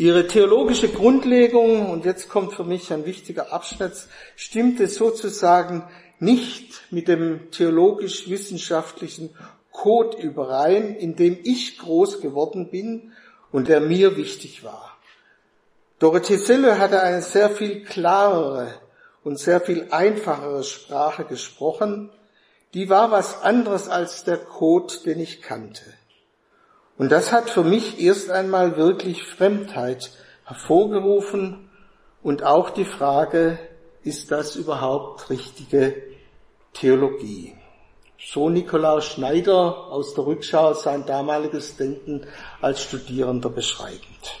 Ihre 0.00 0.26
theologische 0.26 0.88
Grundlegung, 0.88 1.90
und 1.90 2.06
jetzt 2.06 2.30
kommt 2.30 2.54
für 2.54 2.64
mich 2.64 2.90
ein 2.90 3.04
wichtiger 3.04 3.52
Abschnitt, 3.52 3.92
stimmte 4.34 4.86
sozusagen 4.86 5.84
nicht 6.18 6.90
mit 6.90 7.06
dem 7.06 7.50
theologisch-wissenschaftlichen 7.50 9.28
Code 9.70 10.16
überein, 10.16 10.96
in 10.96 11.16
dem 11.16 11.38
ich 11.42 11.76
groß 11.76 12.22
geworden 12.22 12.70
bin 12.70 13.12
und 13.52 13.68
der 13.68 13.82
mir 13.82 14.16
wichtig 14.16 14.64
war. 14.64 14.96
Dorothee 15.98 16.38
Selle 16.38 16.78
hatte 16.78 17.02
eine 17.02 17.20
sehr 17.20 17.50
viel 17.50 17.84
klarere 17.84 18.72
und 19.22 19.38
sehr 19.38 19.60
viel 19.60 19.88
einfachere 19.90 20.64
Sprache 20.64 21.24
gesprochen, 21.24 22.08
die 22.72 22.88
war 22.88 23.10
was 23.10 23.42
anderes 23.42 23.90
als 23.90 24.24
der 24.24 24.38
Code, 24.38 24.94
den 25.04 25.20
ich 25.20 25.42
kannte. 25.42 25.84
Und 27.00 27.10
das 27.10 27.32
hat 27.32 27.48
für 27.48 27.64
mich 27.64 27.98
erst 27.98 28.28
einmal 28.28 28.76
wirklich 28.76 29.24
Fremdheit 29.24 30.10
hervorgerufen 30.44 31.70
und 32.22 32.42
auch 32.42 32.68
die 32.68 32.84
Frage, 32.84 33.58
ist 34.02 34.30
das 34.30 34.54
überhaupt 34.54 35.30
richtige 35.30 35.96
Theologie? 36.74 37.54
So 38.18 38.50
Nikolaus 38.50 39.06
Schneider 39.06 39.86
aus 39.90 40.12
der 40.12 40.26
Rückschau 40.26 40.74
sein 40.74 41.06
damaliges 41.06 41.74
Denken 41.78 42.26
als 42.60 42.82
Studierender 42.82 43.48
beschreibend. 43.48 44.38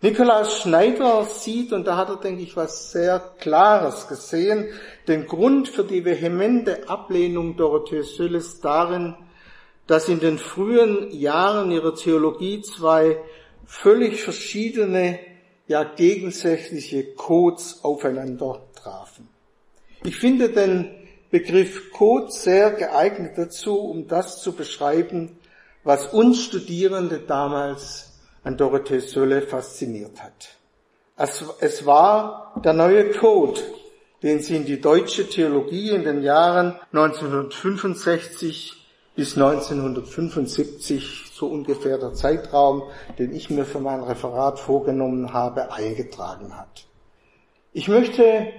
Nikolaus 0.00 0.60
Schneider 0.60 1.24
sieht, 1.24 1.72
und 1.72 1.88
da 1.88 1.96
hat 1.96 2.08
er, 2.08 2.18
denke 2.18 2.44
ich, 2.44 2.56
was 2.56 2.92
sehr 2.92 3.18
Klares 3.40 4.06
gesehen, 4.06 4.68
den 5.08 5.26
Grund 5.26 5.68
für 5.68 5.82
die 5.82 6.04
vehemente 6.04 6.88
Ablehnung 6.88 7.56
Dorothee 7.56 8.02
Sülles 8.02 8.60
darin, 8.60 9.16
dass 9.92 10.08
in 10.08 10.20
den 10.20 10.38
frühen 10.38 11.10
Jahren 11.10 11.70
ihrer 11.70 11.94
Theologie 11.94 12.62
zwei 12.62 13.18
völlig 13.66 14.22
verschiedene, 14.22 15.18
ja 15.66 15.84
gegensätzliche 15.84 17.12
Codes 17.12 17.80
aufeinander 17.82 18.62
trafen. 18.74 19.28
Ich 20.02 20.16
finde 20.16 20.48
den 20.48 20.90
Begriff 21.30 21.92
Code 21.92 22.32
sehr 22.32 22.70
geeignet 22.70 23.36
dazu, 23.36 23.80
um 23.80 24.08
das 24.08 24.40
zu 24.40 24.54
beschreiben, 24.54 25.36
was 25.84 26.06
uns 26.06 26.42
Studierende 26.42 27.18
damals 27.18 28.14
an 28.44 28.56
Dorothee 28.56 29.00
Sölle 29.00 29.42
fasziniert 29.42 30.22
hat. 30.22 30.56
Es, 31.18 31.84
war 31.84 32.58
der 32.64 32.72
neue 32.72 33.10
Code, 33.10 33.60
den 34.22 34.40
sie 34.40 34.56
in 34.56 34.64
die 34.64 34.80
deutsche 34.80 35.28
Theologie 35.28 35.90
in 35.90 36.04
den 36.04 36.22
Jahren 36.22 36.78
1965 36.92 38.81
bis 39.14 39.36
1975, 39.36 41.30
so 41.32 41.46
ungefähr 41.46 41.98
der 41.98 42.14
Zeitraum, 42.14 42.84
den 43.18 43.34
ich 43.34 43.50
mir 43.50 43.64
für 43.64 43.80
mein 43.80 44.02
Referat 44.02 44.58
vorgenommen 44.58 45.32
habe, 45.32 45.72
eingetragen 45.72 46.56
hat. 46.56 46.86
Ich 47.72 47.88
möchte 47.88 48.52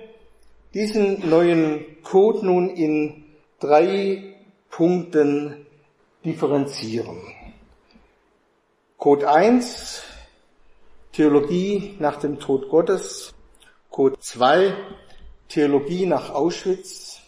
diesen 0.74 1.30
neuen 1.30 1.86
Code 2.04 2.46
nun 2.46 2.70
in 2.70 3.26
drei 3.60 4.36
Punkten 4.70 5.66
differenzieren. 6.26 7.20
Code 8.98 9.30
1, 9.30 10.04
Theologie 11.12 11.96
nach 12.00 12.18
dem 12.18 12.40
Tod 12.40 12.70
Gottes. 12.70 13.34
Code 13.90 14.18
2, 14.20 14.74
Theologie 15.50 16.06
nach 16.06 16.32
Auschwitz. 16.32 17.20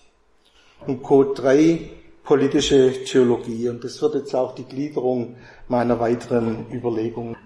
Und 0.87 1.03
Code 1.03 1.33
3, 1.35 1.89
politische 2.25 3.05
Theologie. 3.05 3.69
Und 3.69 3.83
das 3.83 4.01
wird 4.01 4.15
jetzt 4.15 4.35
auch 4.35 4.55
die 4.55 4.65
Gliederung 4.65 5.37
meiner 5.67 5.99
weiteren 5.99 6.65
Überlegungen. 6.71 7.37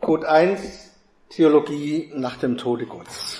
Code 0.00 0.28
1, 0.28 0.60
Theologie 1.30 2.12
nach 2.14 2.36
dem 2.36 2.58
Tode 2.58 2.86
Gottes. 2.86 3.38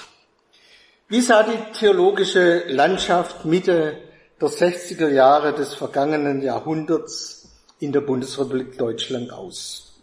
Wie 1.08 1.20
sah 1.20 1.42
die 1.42 1.78
theologische 1.78 2.64
Landschaft 2.68 3.44
Mitte 3.44 3.96
der 4.40 4.48
60er 4.48 5.08
Jahre 5.08 5.52
des 5.52 5.74
vergangenen 5.74 6.42
Jahrhunderts 6.42 7.48
in 7.80 7.92
der 7.92 8.00
Bundesrepublik 8.00 8.78
Deutschland 8.78 9.32
aus. 9.32 9.94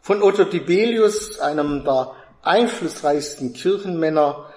Von 0.00 0.22
Otto 0.22 0.44
Dibelius, 0.44 1.38
einem 1.40 1.84
der 1.84 2.12
einflussreichsten 2.42 3.52
Kirchenmänner 3.52 4.49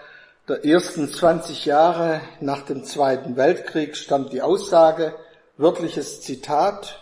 der 0.48 0.66
ersten 0.66 1.10
20 1.10 1.66
Jahre 1.66 2.22
nach 2.42 2.64
dem 2.64 2.84
Zweiten 2.84 3.38
Weltkrieg, 3.38 3.96
stammt 3.96 4.34
die 4.34 4.42
Aussage, 4.42 5.16
wörtliches 5.58 6.22
Zitat, 6.22 7.00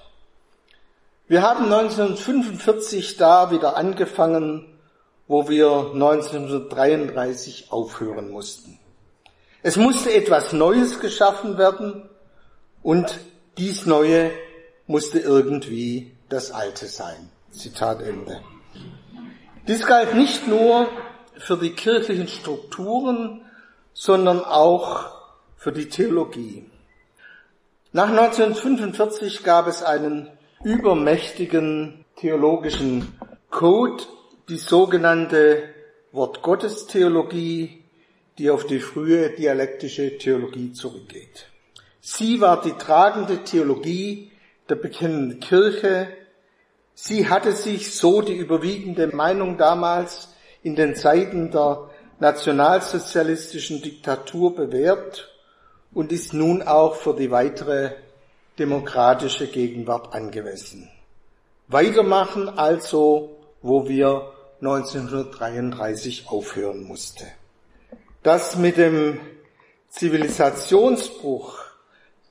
wir 1.27 1.41
haben 1.41 1.63
1945 1.71 3.15
da 3.15 3.51
wieder 3.51 3.77
angefangen, 3.77 4.65
wo 5.29 5.47
wir 5.47 5.91
1933 5.93 7.71
aufhören 7.71 8.29
mussten. 8.31 8.77
Es 9.63 9.77
musste 9.77 10.11
etwas 10.13 10.51
Neues 10.51 10.99
geschaffen 10.99 11.57
werden 11.57 12.09
und 12.83 13.21
dies 13.57 13.85
Neue 13.85 14.31
musste 14.87 15.19
irgendwie 15.19 16.11
das 16.27 16.51
Alte 16.51 16.87
sein. 16.87 17.29
Zitat 17.51 18.01
Ende. 18.01 18.41
Dies 19.69 19.85
galt 19.85 20.13
nicht 20.15 20.49
nur 20.49 20.89
für 21.41 21.57
die 21.57 21.71
kirchlichen 21.71 22.27
Strukturen, 22.27 23.41
sondern 23.93 24.43
auch 24.43 25.11
für 25.57 25.71
die 25.71 25.89
Theologie. 25.89 26.65
Nach 27.91 28.09
1945 28.09 29.43
gab 29.43 29.67
es 29.67 29.83
einen 29.83 30.29
übermächtigen 30.63 32.05
theologischen 32.15 33.13
Code, 33.49 34.03
die 34.47 34.57
sogenannte 34.57 35.63
Wortgottestheologie, 36.11 37.83
die 38.37 38.49
auf 38.49 38.65
die 38.65 38.79
frühe 38.79 39.31
dialektische 39.31 40.17
Theologie 40.17 40.73
zurückgeht. 40.73 41.47
Sie 41.99 42.41
war 42.41 42.61
die 42.61 42.73
tragende 42.73 43.43
Theologie 43.43 44.31
der 44.69 44.75
bekennenden 44.75 45.39
Kirche. 45.39 46.07
Sie 46.93 47.29
hatte 47.29 47.51
sich, 47.51 47.93
so 47.95 48.21
die 48.21 48.35
überwiegende 48.35 49.07
Meinung 49.07 49.57
damals, 49.57 50.30
in 50.63 50.75
den 50.75 50.95
Zeiten 50.95 51.51
der 51.51 51.89
nationalsozialistischen 52.19 53.81
Diktatur 53.81 54.55
bewährt 54.55 55.29
und 55.93 56.11
ist 56.11 56.33
nun 56.33 56.61
auch 56.61 56.95
für 56.95 57.15
die 57.15 57.31
weitere 57.31 57.91
demokratische 58.59 59.47
Gegenwart 59.47 60.13
angemessen. 60.13 60.89
Weitermachen 61.67 62.49
also, 62.49 63.37
wo 63.61 63.87
wir 63.87 64.31
1933 64.61 66.27
aufhören 66.27 66.83
musste. 66.83 67.25
Das 68.23 68.55
mit 68.55 68.77
dem 68.77 69.19
Zivilisationsbruch 69.89 71.59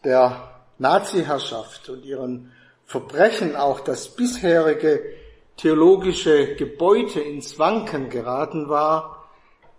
der 0.05 0.63
Nazi-Herrschaft 0.79 1.89
und 1.89 2.05
ihren 2.05 2.53
Verbrechen 2.87 3.57
auch 3.57 3.81
das 3.81 4.09
bisherige 4.09 5.03
theologische 5.61 6.55
Gebäude 6.55 7.21
ins 7.21 7.59
Wanken 7.59 8.09
geraten 8.09 8.71
war, 8.71 9.29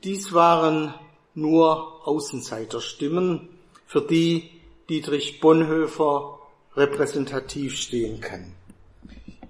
dies 0.03 0.31
waren 0.31 0.93
nur 1.33 2.07
Außenseiterstimmen, 2.07 3.49
für 3.87 4.01
die 4.01 4.51
Dietrich 4.89 5.39
Bonhoeffer 5.39 6.37
repräsentativ 6.75 7.77
stehen 7.77 8.21
kann. 8.21 8.53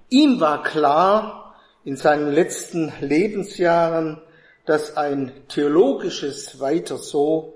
Ihm 0.08 0.40
war 0.40 0.62
klar 0.62 1.54
in 1.84 1.96
seinen 1.96 2.32
letzten 2.32 2.92
Lebensjahren, 3.00 4.20
dass 4.64 4.96
ein 4.96 5.32
theologisches 5.48 6.60
Weiter 6.60 6.96
so 6.96 7.54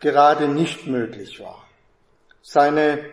gerade 0.00 0.48
nicht 0.48 0.86
möglich 0.86 1.40
war. 1.40 1.62
Seine 2.40 3.04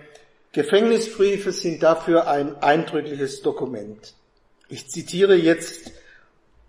Gefängnisbriefe 0.54 1.52
sind 1.52 1.84
dafür 1.84 2.28
ein 2.28 2.56
eindrückliches 2.63 3.41
Dokument. 3.41 4.13
Ich 4.71 4.88
zitiere 4.88 5.36
jetzt 5.36 5.91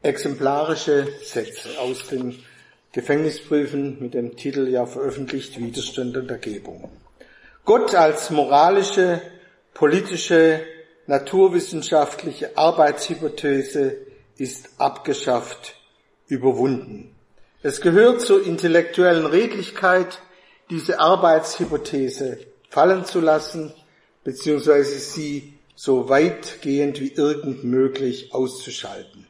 exemplarische 0.02 1.06
Sätze 1.22 1.78
aus 1.78 2.08
den 2.08 2.36
Gefängnisbriefen 2.90 3.98
mit 4.00 4.14
dem 4.14 4.36
Titel 4.36 4.66
ja 4.66 4.86
veröffentlicht 4.86 5.56
Widerstand 5.60 6.16
und 6.16 6.28
Ergebung. 6.28 6.90
Gott 7.64 7.94
als 7.94 8.30
moralische, 8.30 9.22
politische, 9.72 10.64
naturwissenschaftliche 11.06 12.56
Arbeitshypothese 12.58 13.98
ist 14.36 14.70
abgeschafft, 14.78 15.76
überwunden. 16.26 17.14
Es 17.62 17.80
gehört 17.80 18.20
zur 18.20 18.44
intellektuellen 18.44 19.26
Redlichkeit, 19.26 20.18
diese 20.70 20.98
Arbeitshypothese 20.98 22.38
fallen 22.68 23.04
zu 23.04 23.20
lassen, 23.20 23.72
beziehungsweise 24.24 24.98
sie 24.98 25.54
so 25.74 26.08
weitgehend 26.08 27.00
wie 27.00 27.12
irgend 27.12 27.64
möglich 27.64 28.32
auszuschalten. 28.32 29.26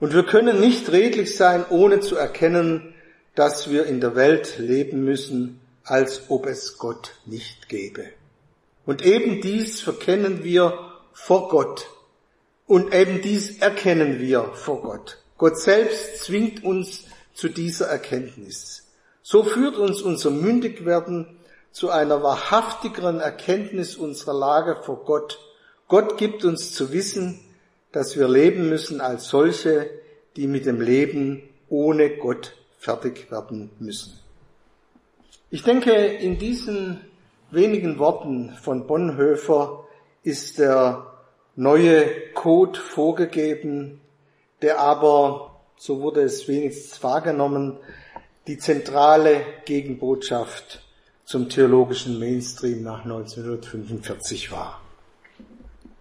Und 0.00 0.14
wir 0.14 0.24
können 0.24 0.60
nicht 0.60 0.90
redlich 0.90 1.36
sein, 1.36 1.64
ohne 1.70 2.00
zu 2.00 2.16
erkennen, 2.16 2.94
dass 3.34 3.70
wir 3.70 3.86
in 3.86 4.00
der 4.00 4.14
Welt 4.16 4.58
leben 4.58 5.04
müssen, 5.04 5.60
als 5.84 6.22
ob 6.28 6.46
es 6.46 6.78
Gott 6.78 7.14
nicht 7.26 7.68
gäbe. 7.68 8.04
Und 8.86 9.04
eben 9.04 9.40
dies 9.40 9.80
verkennen 9.80 10.44
wir 10.44 10.78
vor 11.12 11.48
Gott. 11.48 11.88
Und 12.66 12.94
eben 12.94 13.20
dies 13.22 13.58
erkennen 13.58 14.20
wir 14.20 14.52
vor 14.54 14.82
Gott. 14.82 15.18
Gott 15.36 15.58
selbst 15.58 16.24
zwingt 16.24 16.64
uns 16.64 17.04
zu 17.34 17.48
dieser 17.48 17.86
Erkenntnis. 17.86 18.84
So 19.22 19.42
führt 19.42 19.76
uns 19.76 20.02
unser 20.02 20.30
Mündigwerden 20.30 21.38
zu 21.74 21.90
einer 21.90 22.22
wahrhaftigeren 22.22 23.18
Erkenntnis 23.18 23.96
unserer 23.96 24.32
Lage 24.32 24.76
vor 24.76 25.04
Gott. 25.04 25.40
Gott 25.88 26.16
gibt 26.18 26.44
uns 26.44 26.72
zu 26.72 26.92
wissen, 26.92 27.40
dass 27.90 28.16
wir 28.16 28.28
leben 28.28 28.68
müssen 28.68 29.00
als 29.00 29.28
solche, 29.28 29.90
die 30.36 30.46
mit 30.46 30.66
dem 30.66 30.80
Leben 30.80 31.42
ohne 31.68 32.16
Gott 32.16 32.54
fertig 32.78 33.28
werden 33.32 33.70
müssen. 33.80 34.20
Ich 35.50 35.64
denke, 35.64 35.90
in 35.90 36.38
diesen 36.38 37.00
wenigen 37.50 37.98
Worten 37.98 38.50
von 38.62 38.86
Bonhoeffer 38.86 39.84
ist 40.22 40.60
der 40.60 41.12
neue 41.56 42.08
Code 42.34 42.78
vorgegeben, 42.78 44.00
der 44.62 44.78
aber, 44.78 45.60
so 45.76 46.00
wurde 46.00 46.22
es 46.22 46.46
wenigstens 46.46 47.02
wahrgenommen, 47.02 47.78
die 48.46 48.58
zentrale 48.58 49.40
Gegenbotschaft 49.64 50.83
zum 51.24 51.48
theologischen 51.48 52.18
Mainstream 52.18 52.82
nach 52.82 53.04
1945 53.04 54.52
war. 54.52 54.80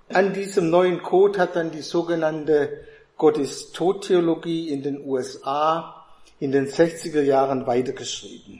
An 0.09 0.33
diesem 0.33 0.69
neuen 0.69 1.01
Code 1.01 1.39
hat 1.39 1.55
dann 1.55 1.71
die 1.71 1.81
sogenannte 1.81 2.85
Gott 3.17 3.37
ist 3.37 3.75
Tod-Theologie 3.75 4.69
in 4.69 4.83
den 4.83 5.05
USA 5.07 6.05
in 6.39 6.51
den 6.51 6.67
60er 6.67 7.21
Jahren 7.21 7.65
weitergeschrieben. 7.67 8.59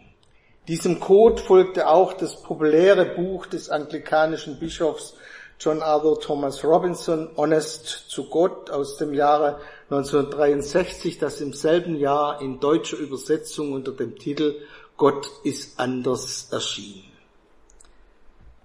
Diesem 0.68 1.00
Code 1.02 1.42
folgte 1.42 1.90
auch 1.90 2.14
das 2.14 2.42
populäre 2.42 3.04
Buch 3.04 3.46
des 3.48 3.70
anglikanischen 3.70 4.60
Bischofs 4.60 5.16
John 5.60 5.82
Arthur 5.82 6.20
Thomas 6.20 6.64
Robinson, 6.64 7.30
Honest 7.36 8.10
zu 8.10 8.30
Gott 8.30 8.70
aus 8.70 8.98
dem 8.98 9.14
Jahre 9.14 9.60
1963, 9.90 11.20
das 11.20 11.42
im 11.42 11.54
selben 11.54 11.98
Jahr 11.98 12.42
in 12.42 12.60
deutscher 12.60 12.98
Übersetzung 12.98 13.74
unter 13.74 13.92
dem 13.92 14.18
Titel 14.18 14.56
Gott 14.98 15.30
ist 15.44 15.80
anders 15.80 16.50
erschienen. 16.52 17.12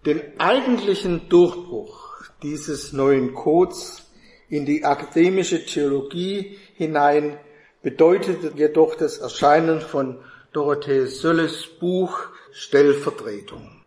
Den 0.06 0.22
eigentlichen 0.38 1.28
Durchbruch 1.28 2.22
dieses 2.42 2.92
neuen 2.92 3.34
Codes 3.34 4.06
in 4.48 4.64
die 4.64 4.84
akademische 4.84 5.64
Theologie 5.66 6.58
hinein 6.74 7.38
bedeutete 7.82 8.52
jedoch 8.56 8.94
das 8.94 9.18
Erscheinen 9.18 9.80
von 9.80 10.18
Dorothee 10.52 11.06
Sölles 11.06 11.66
Buch 11.80 12.28
Stellvertretung. 12.52 13.82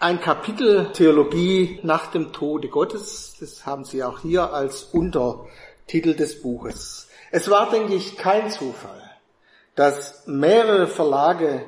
Ein 0.00 0.20
Kapitel 0.20 0.92
Theologie 0.92 1.80
nach 1.82 2.10
dem 2.12 2.32
Tode 2.32 2.68
Gottes, 2.68 3.36
das 3.40 3.66
haben 3.66 3.84
Sie 3.84 4.02
auch 4.04 4.20
hier 4.20 4.52
als 4.52 4.84
Untertitel 4.84 6.14
des 6.14 6.40
Buches. 6.40 7.08
Es 7.30 7.50
war, 7.50 7.70
denke 7.70 7.94
ich, 7.94 8.16
kein 8.16 8.50
Zufall, 8.50 9.02
dass 9.74 10.26
mehrere 10.26 10.86
Verlage 10.86 11.64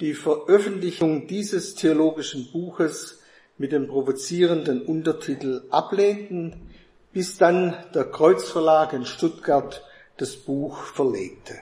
die 0.00 0.14
Veröffentlichung 0.14 1.26
dieses 1.26 1.74
theologischen 1.74 2.50
Buches 2.52 3.20
mit 3.56 3.72
dem 3.72 3.88
provozierenden 3.88 4.82
Untertitel 4.82 5.64
ablehnten, 5.70 6.70
bis 7.12 7.38
dann 7.38 7.74
der 7.94 8.04
Kreuzverlag 8.04 8.92
in 8.92 9.04
Stuttgart 9.04 9.84
das 10.16 10.36
Buch 10.36 10.78
verlegte. 10.84 11.54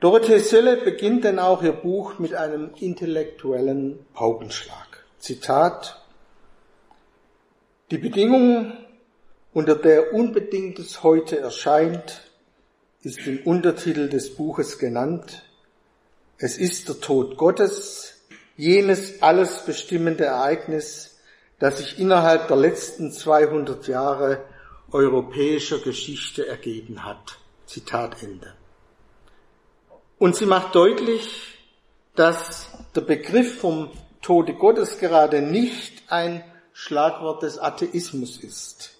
Dorothee 0.00 0.40
Sölle 0.40 0.76
beginnt 0.76 1.24
denn 1.24 1.38
auch 1.38 1.62
ihr 1.62 1.72
Buch 1.72 2.18
mit 2.18 2.34
einem 2.34 2.70
intellektuellen 2.78 4.04
Paukenschlag. 4.12 5.04
Zitat 5.18 6.02
Die 7.90 7.98
Bedingung, 7.98 8.72
unter 9.54 9.74
der 9.74 10.12
Unbedingtes 10.12 11.02
heute 11.02 11.38
erscheint, 11.38 12.22
ist 13.02 13.26
im 13.26 13.38
Untertitel 13.46 14.08
des 14.08 14.34
Buches 14.34 14.78
genannt. 14.78 15.45
Es 16.38 16.58
ist 16.58 16.88
der 16.88 17.00
Tod 17.00 17.38
Gottes, 17.38 18.14
jenes 18.56 19.22
alles 19.22 19.64
bestimmende 19.64 20.24
Ereignis, 20.24 21.18
das 21.58 21.78
sich 21.78 21.98
innerhalb 21.98 22.48
der 22.48 22.58
letzten 22.58 23.10
200 23.10 23.88
Jahre 23.88 24.44
europäischer 24.92 25.78
Geschichte 25.78 26.46
ergeben 26.46 27.04
hat. 27.04 27.38
Zitat 27.64 28.22
Ende. 28.22 28.52
Und 30.18 30.36
sie 30.36 30.44
macht 30.44 30.74
deutlich, 30.74 31.58
dass 32.14 32.68
der 32.94 33.00
Begriff 33.00 33.58
vom 33.58 33.90
Tode 34.20 34.54
Gottes 34.54 34.98
gerade 34.98 35.40
nicht 35.40 36.02
ein 36.08 36.44
Schlagwort 36.74 37.42
des 37.42 37.58
Atheismus 37.58 38.42
ist, 38.42 38.90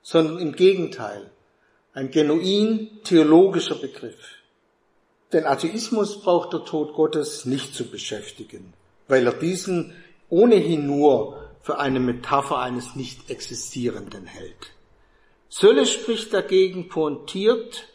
sondern 0.00 0.38
im 0.38 0.52
Gegenteil 0.54 1.30
ein 1.92 2.10
genuin 2.10 3.00
theologischer 3.04 3.74
Begriff. 3.74 4.35
Denn 5.32 5.44
Atheismus 5.44 6.20
braucht 6.20 6.52
der 6.52 6.64
Tod 6.64 6.94
Gottes 6.94 7.44
nicht 7.44 7.74
zu 7.74 7.90
beschäftigen, 7.90 8.72
weil 9.08 9.26
er 9.26 9.32
diesen 9.32 9.94
ohnehin 10.28 10.86
nur 10.86 11.50
für 11.60 11.78
eine 11.78 11.98
Metapher 11.98 12.58
eines 12.58 12.94
nicht 12.94 13.28
existierenden 13.28 14.26
hält. 14.26 14.72
Sölle 15.48 15.86
spricht 15.86 16.32
dagegen 16.32 16.88
pointiert 16.88 17.88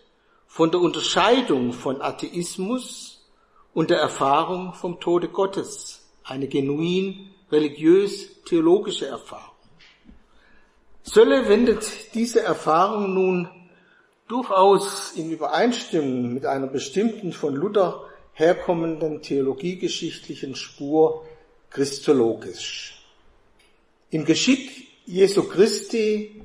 von 0.48 0.72
der 0.72 0.82
Unterscheidung 0.82 1.72
von 1.72 2.02
Atheismus 2.02 3.26
und 3.74 3.90
der 3.90 4.00
Erfahrung 4.00 4.74
vom 4.74 5.00
Tode 5.00 5.30
Gottes, 5.30 6.10
eine 6.24 6.48
genuin 6.48 7.30
religiös-theologische 7.52 9.08
Erfahrung. 9.08 9.56
Sölle 11.04 11.48
wendet 11.48 12.14
diese 12.14 12.42
Erfahrung 12.42 13.14
nun 13.14 13.50
durchaus 14.32 15.12
in 15.12 15.30
Übereinstimmung 15.30 16.34
mit 16.34 16.46
einer 16.46 16.68
bestimmten 16.68 17.34
von 17.34 17.54
Luther 17.54 18.06
herkommenden 18.32 19.22
theologiegeschichtlichen 19.22 20.56
Spur 20.56 21.26
christologisch. 21.70 23.06
Im 24.10 24.24
Geschick 24.24 24.88
Jesu 25.06 25.44
Christi 25.44 26.42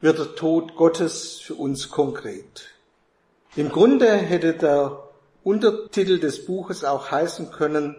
wird 0.00 0.18
der 0.18 0.34
Tod 0.34 0.76
Gottes 0.76 1.40
für 1.40 1.56
uns 1.56 1.90
konkret. 1.90 2.70
Im 3.54 3.68
Grunde 3.68 4.10
hätte 4.10 4.54
der 4.54 5.10
Untertitel 5.44 6.20
des 6.20 6.46
Buches 6.46 6.84
auch 6.84 7.10
heißen 7.10 7.50
können, 7.50 7.96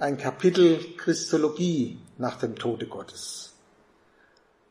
ein 0.00 0.18
Kapitel 0.18 0.80
Christologie 0.96 1.98
nach 2.18 2.36
dem 2.40 2.56
Tode 2.56 2.86
Gottes. 2.86 3.45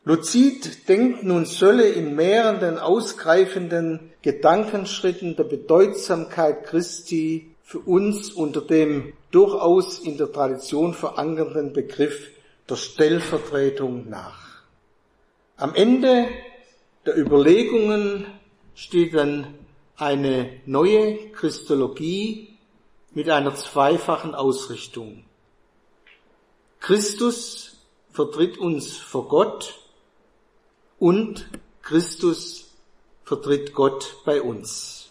Luzid 0.08 0.88
denkt 0.88 1.24
nun 1.24 1.46
Sölle 1.46 1.88
in 1.88 2.14
mehreren 2.14 2.78
ausgreifenden 2.78 4.12
Gedankenschritten 4.22 5.34
der 5.34 5.42
Bedeutsamkeit 5.42 6.62
Christi 6.62 7.56
für 7.64 7.80
uns 7.80 8.30
unter 8.30 8.60
dem 8.60 9.14
durchaus 9.32 9.98
in 9.98 10.16
der 10.16 10.30
Tradition 10.30 10.94
verankerten 10.94 11.72
Begriff 11.72 12.30
der 12.68 12.76
Stellvertretung 12.76 14.08
nach. 14.08 14.62
Am 15.56 15.74
Ende 15.74 16.28
der 17.04 17.18
Überlegungen 17.18 18.26
steht 18.76 19.12
dann 19.12 19.54
eine 19.96 20.60
neue 20.66 21.30
Christologie 21.30 22.56
mit 23.10 23.28
einer 23.28 23.56
zweifachen 23.56 24.36
Ausrichtung. 24.36 25.24
Christus 26.78 27.78
vertritt 28.12 28.56
uns 28.56 28.96
vor 28.96 29.26
Gott 29.26 29.82
und 30.98 31.48
Christus 31.82 32.70
vertritt 33.24 33.74
Gott 33.74 34.16
bei 34.24 34.40
uns. 34.40 35.10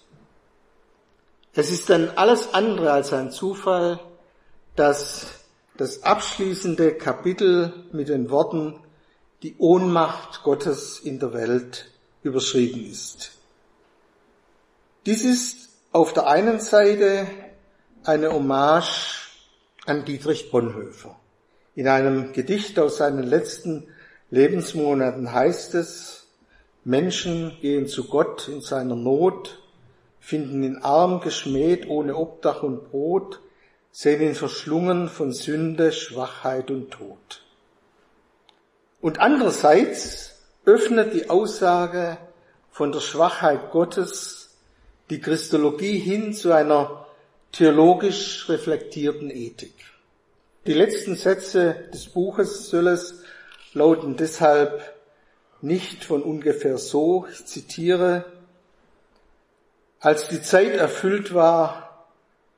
Es 1.53 1.71
ist 1.71 1.89
dann 1.89 2.09
alles 2.15 2.53
andere 2.53 2.91
als 2.91 3.13
ein 3.13 3.31
Zufall, 3.31 3.99
dass 4.75 5.27
das 5.77 6.03
abschließende 6.03 6.95
Kapitel 6.95 7.73
mit 7.91 8.09
den 8.09 8.29
Worten 8.29 8.79
die 9.43 9.55
Ohnmacht 9.57 10.43
Gottes 10.43 10.99
in 10.99 11.19
der 11.19 11.33
Welt 11.33 11.91
überschrieben 12.23 12.89
ist. 12.89 13.31
Dies 15.05 15.23
ist 15.23 15.69
auf 15.91 16.13
der 16.13 16.27
einen 16.27 16.59
Seite 16.59 17.27
eine 18.03 18.33
Hommage 18.33 19.29
an 19.85 20.03
Dietrich 20.03 20.51
Bonhoeffer. 20.51 21.15
In 21.75 21.87
einem 21.87 22.33
Gedicht 22.33 22.79
aus 22.79 22.97
seinen 22.97 23.23
letzten 23.23 23.87
Lebensmonaten 24.31 25.31
heißt 25.31 25.75
es, 25.75 26.27
Menschen 26.83 27.57
gehen 27.61 27.87
zu 27.87 28.05
Gott 28.05 28.47
in 28.47 28.61
seiner 28.61 28.95
Not, 28.95 29.59
finden 30.19 30.63
ihn 30.63 30.77
arm, 30.77 31.21
geschmäht, 31.21 31.87
ohne 31.87 32.15
Obdach 32.15 32.63
und 32.63 32.91
Brot, 32.91 33.39
sehen 33.91 34.21
ihn 34.21 34.35
verschlungen 34.35 35.09
von 35.09 35.31
Sünde, 35.31 35.91
Schwachheit 35.91 36.69
und 36.71 36.91
Tod. 36.91 37.43
Und 39.01 39.19
andererseits 39.19 40.41
öffnet 40.65 41.13
die 41.13 41.29
Aussage 41.29 42.17
von 42.71 42.91
der 42.91 42.99
Schwachheit 42.99 43.71
Gottes 43.71 44.57
die 45.09 45.21
Christologie 45.21 45.99
hin 45.99 46.33
zu 46.33 46.51
einer 46.51 47.05
theologisch 47.51 48.49
reflektierten 48.49 49.29
Ethik. 49.29 49.75
Die 50.65 50.73
letzten 50.73 51.15
Sätze 51.15 51.75
des 51.93 52.07
Buches 52.07 52.69
Sölles 52.69 53.21
lauten 53.75 54.17
deshalb 54.17 54.95
nicht 55.61 56.03
von 56.03 56.23
ungefähr 56.23 56.77
so, 56.77 57.27
ich 57.31 57.45
zitiere, 57.45 58.25
als 59.99 60.27
die 60.27 60.41
Zeit 60.41 60.73
erfüllt 60.73 61.33
war, 61.33 62.07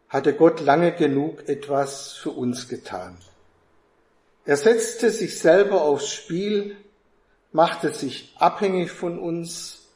hatte 0.10 0.34
Gott 0.34 0.62
lange 0.62 0.94
genug 0.94 1.48
etwas 1.50 2.14
für 2.14 2.32
uns 2.32 2.70
getan. 2.70 3.18
Er 4.46 4.58
setzte 4.58 5.12
sich 5.12 5.40
selber 5.40 5.82
aufs 5.82 6.14
Spiel, 6.14 6.78
machte 7.52 7.94
sich 7.94 8.34
abhängig 8.38 8.92
von 8.92 9.20
uns 9.20 9.88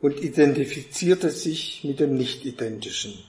und 0.00 0.20
identifizierte 0.20 1.30
sich 1.30 1.84
mit 1.84 2.00
dem 2.00 2.16
Nicht-Identischen. 2.16 3.22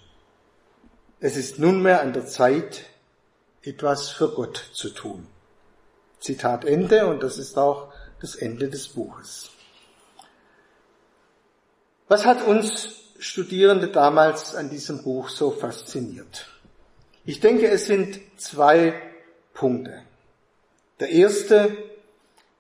Es 1.20 1.36
ist 1.36 1.60
nunmehr 1.60 2.02
an 2.02 2.14
der 2.14 2.28
Zeit, 2.28 2.86
etwas 3.64 4.10
für 4.10 4.30
Gott 4.30 4.70
zu 4.74 4.90
tun. 4.90 5.28
Zitat 6.20 6.66
Ende 6.66 7.08
und 7.08 7.24
das 7.24 7.38
ist 7.38 7.58
auch 7.58 7.92
das 8.22 8.36
Ende 8.36 8.70
des 8.70 8.88
Buches. 8.88 9.52
Was 12.08 12.26
hat 12.26 12.46
uns 12.46 12.90
Studierende 13.20 13.90
damals 13.90 14.56
an 14.56 14.70
diesem 14.70 15.04
Buch 15.04 15.30
so 15.30 15.52
fasziniert? 15.52 16.48
Ich 17.26 17.40
denke, 17.40 17.70
es 17.70 17.86
sind 17.86 18.20
zwei 18.38 18.94
Punkte. 19.54 20.04
Der 21.00 21.10
erste, 21.10 21.76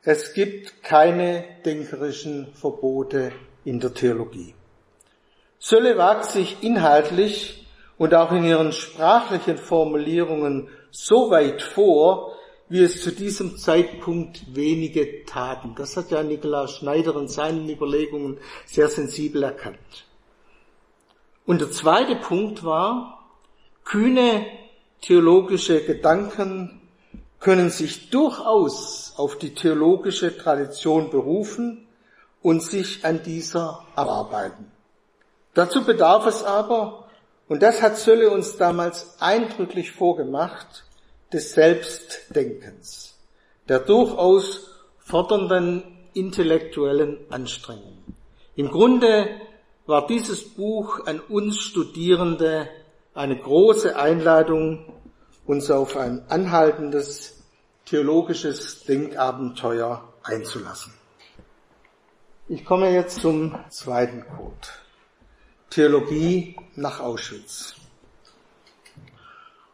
es 0.03 0.33
gibt 0.33 0.83
keine 0.83 1.45
denkerischen 1.65 2.53
Verbote 2.53 3.31
in 3.63 3.79
der 3.79 3.93
Theologie. 3.93 4.53
Sölle 5.59 5.97
wagt 5.97 6.25
sich 6.25 6.61
inhaltlich 6.61 7.67
und 7.97 8.13
auch 8.13 8.31
in 8.31 8.43
ihren 8.43 8.71
sprachlichen 8.71 9.57
Formulierungen 9.57 10.69
so 10.91 11.31
weit 11.31 11.61
vor, 11.61 12.36
wie 12.69 12.83
es 12.83 13.01
zu 13.01 13.11
diesem 13.11 13.57
Zeitpunkt 13.57 14.55
wenige 14.55 15.25
taten. 15.25 15.75
Das 15.75 15.95
hat 15.95 16.11
ja 16.11 16.21
Nikolaus 16.21 16.71
Schneider 16.75 17.15
in 17.15 17.27
seinen 17.27 17.69
Überlegungen 17.69 18.37
sehr 18.65 18.89
sensibel 18.89 19.43
erkannt. 19.43 20.05
Und 21.45 21.61
der 21.61 21.71
zweite 21.71 22.15
Punkt 22.15 22.63
war, 22.63 23.25
kühne 23.85 24.45
theologische 25.01 25.81
Gedanken 25.83 26.81
können 27.39 27.69
sich 27.69 28.09
durchaus 28.09 29.13
auf 29.15 29.37
die 29.37 29.53
theologische 29.53 30.37
Tradition 30.37 31.09
berufen 31.09 31.87
und 32.41 32.63
sich 32.63 33.05
an 33.05 33.23
dieser 33.23 33.85
abarbeiten. 33.95 34.71
Dazu 35.53 35.85
bedarf 35.85 36.25
es 36.25 36.43
aber, 36.43 37.07
und 37.47 37.63
das 37.63 37.81
hat 37.81 37.97
Sölle 37.97 38.29
uns 38.29 38.57
damals 38.57 39.21
eindrücklich 39.21 39.91
vorgemacht, 39.91 40.86
des 41.31 41.51
Selbstdenkens, 41.51 43.17
der 43.67 43.79
durchaus 43.79 44.71
fordernden 44.99 45.83
intellektuellen 46.13 47.19
Anstrengung. 47.29 47.97
Im 48.55 48.69
Grunde 48.69 49.29
war 49.85 50.07
dieses 50.07 50.43
Buch 50.43 51.05
an 51.05 51.19
uns 51.19 51.59
Studierende 51.59 52.69
eine 53.13 53.37
große 53.37 53.95
Einladung, 53.95 54.93
uns 55.45 55.71
auf 55.71 55.95
ein 55.95 56.23
anhaltendes 56.29 57.41
theologisches 57.85 58.83
Denkabenteuer 58.83 60.13
einzulassen. 60.23 60.93
Ich 62.49 62.65
komme 62.65 62.91
jetzt 62.91 63.21
zum 63.21 63.57
zweiten 63.69 64.25
Code. 64.25 64.67
Theologie 65.69 66.55
nach 66.75 66.99
Auschwitz. 66.99 67.75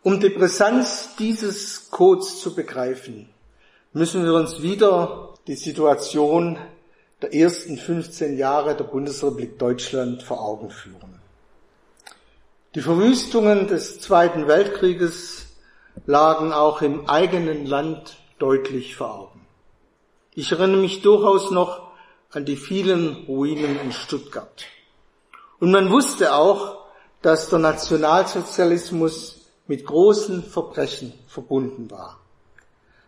Um 0.04 0.20
die 0.20 0.28
Brisanz 0.28 1.16
dieses 1.18 1.90
Codes 1.90 2.42
zu 2.42 2.54
begreifen, 2.54 3.30
müssen 3.94 4.26
wir 4.26 4.34
uns 4.34 4.62
wieder 4.62 5.34
die 5.48 5.56
Situation 5.56 6.58
der 7.22 7.34
ersten 7.34 7.78
15 7.78 8.38
Jahre 8.38 8.76
der 8.76 8.84
Bundesrepublik 8.84 9.58
Deutschland 9.58 10.22
vor 10.22 10.42
Augen 10.42 10.72
führen. 10.72 11.22
Die 12.76 12.82
Verwüstungen 12.82 13.68
des 13.68 14.02
Zweiten 14.02 14.46
Weltkrieges 14.46 15.46
lagen 16.06 16.52
auch 16.52 16.82
im 16.82 17.10
eigenen 17.10 17.66
Land 17.66 18.18
deutlich 18.40 18.98
vor 18.98 19.16
Augen. 19.18 19.48
Ich 20.36 20.52
erinnere 20.52 20.82
mich 20.82 21.02
durchaus 21.02 21.50
noch 21.50 21.94
an 22.30 22.44
die 22.44 22.58
vielen 22.58 23.24
Ruinen 23.26 23.80
in 23.80 23.94
Stuttgart. 23.94 24.66
Und 25.62 25.72
man 25.72 25.90
wusste 25.90 26.34
auch, 26.36 26.88
dass 27.22 27.48
der 27.48 27.60
Nationalsozialismus 27.60 29.43
mit 29.68 29.86
großen 29.86 30.44
Verbrechen 30.44 31.14
verbunden 31.28 31.90
war. 31.90 32.20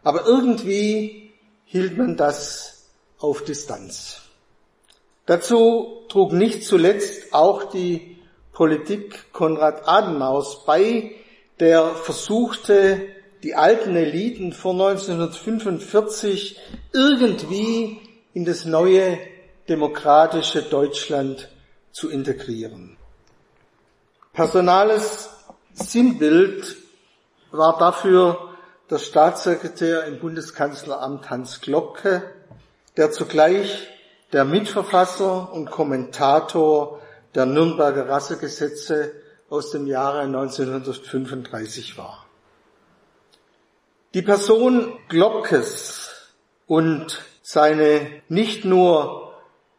Aber 0.03 0.25
irgendwie 0.25 1.33
hielt 1.65 1.97
man 1.97 2.15
das 2.15 2.85
auf 3.19 3.43
Distanz. 3.43 4.21
Dazu 5.25 6.03
trug 6.09 6.31
nicht 6.31 6.63
zuletzt 6.63 7.33
auch 7.33 7.63
die 7.71 8.17
Politik 8.53 9.33
Konrad 9.33 9.87
Adenauers 9.87 10.63
bei, 10.65 11.15
der 11.59 11.95
versuchte, 11.95 13.01
die 13.43 13.55
alten 13.55 13.95
Eliten 13.95 14.53
vor 14.53 14.73
1945 14.73 16.59
irgendwie 16.93 17.99
in 18.33 18.45
das 18.45 18.65
neue 18.65 19.17
demokratische 19.67 20.61
Deutschland 20.61 21.49
zu 21.91 22.09
integrieren. 22.09 22.97
Personales 24.33 25.29
Sinnbild 25.75 26.77
war 27.51 27.77
dafür 27.77 28.49
der 28.89 28.97
Staatssekretär 28.97 30.05
im 30.05 30.19
Bundeskanzleramt 30.19 31.29
Hans 31.29 31.59
Glocke, 31.59 32.23
der 32.95 33.11
zugleich 33.11 33.87
der 34.31 34.45
Mitverfasser 34.45 35.51
und 35.51 35.69
Kommentator 35.69 37.01
der 37.35 37.45
Nürnberger 37.45 38.07
Rassegesetze 38.07 39.11
aus 39.49 39.71
dem 39.71 39.85
Jahre 39.85 40.21
1935 40.21 41.97
war. 41.97 42.25
Die 44.13 44.21
Person 44.21 44.97
Glockes 45.09 46.31
und 46.67 47.21
seine 47.43 48.21
nicht 48.29 48.63
nur 48.63 49.33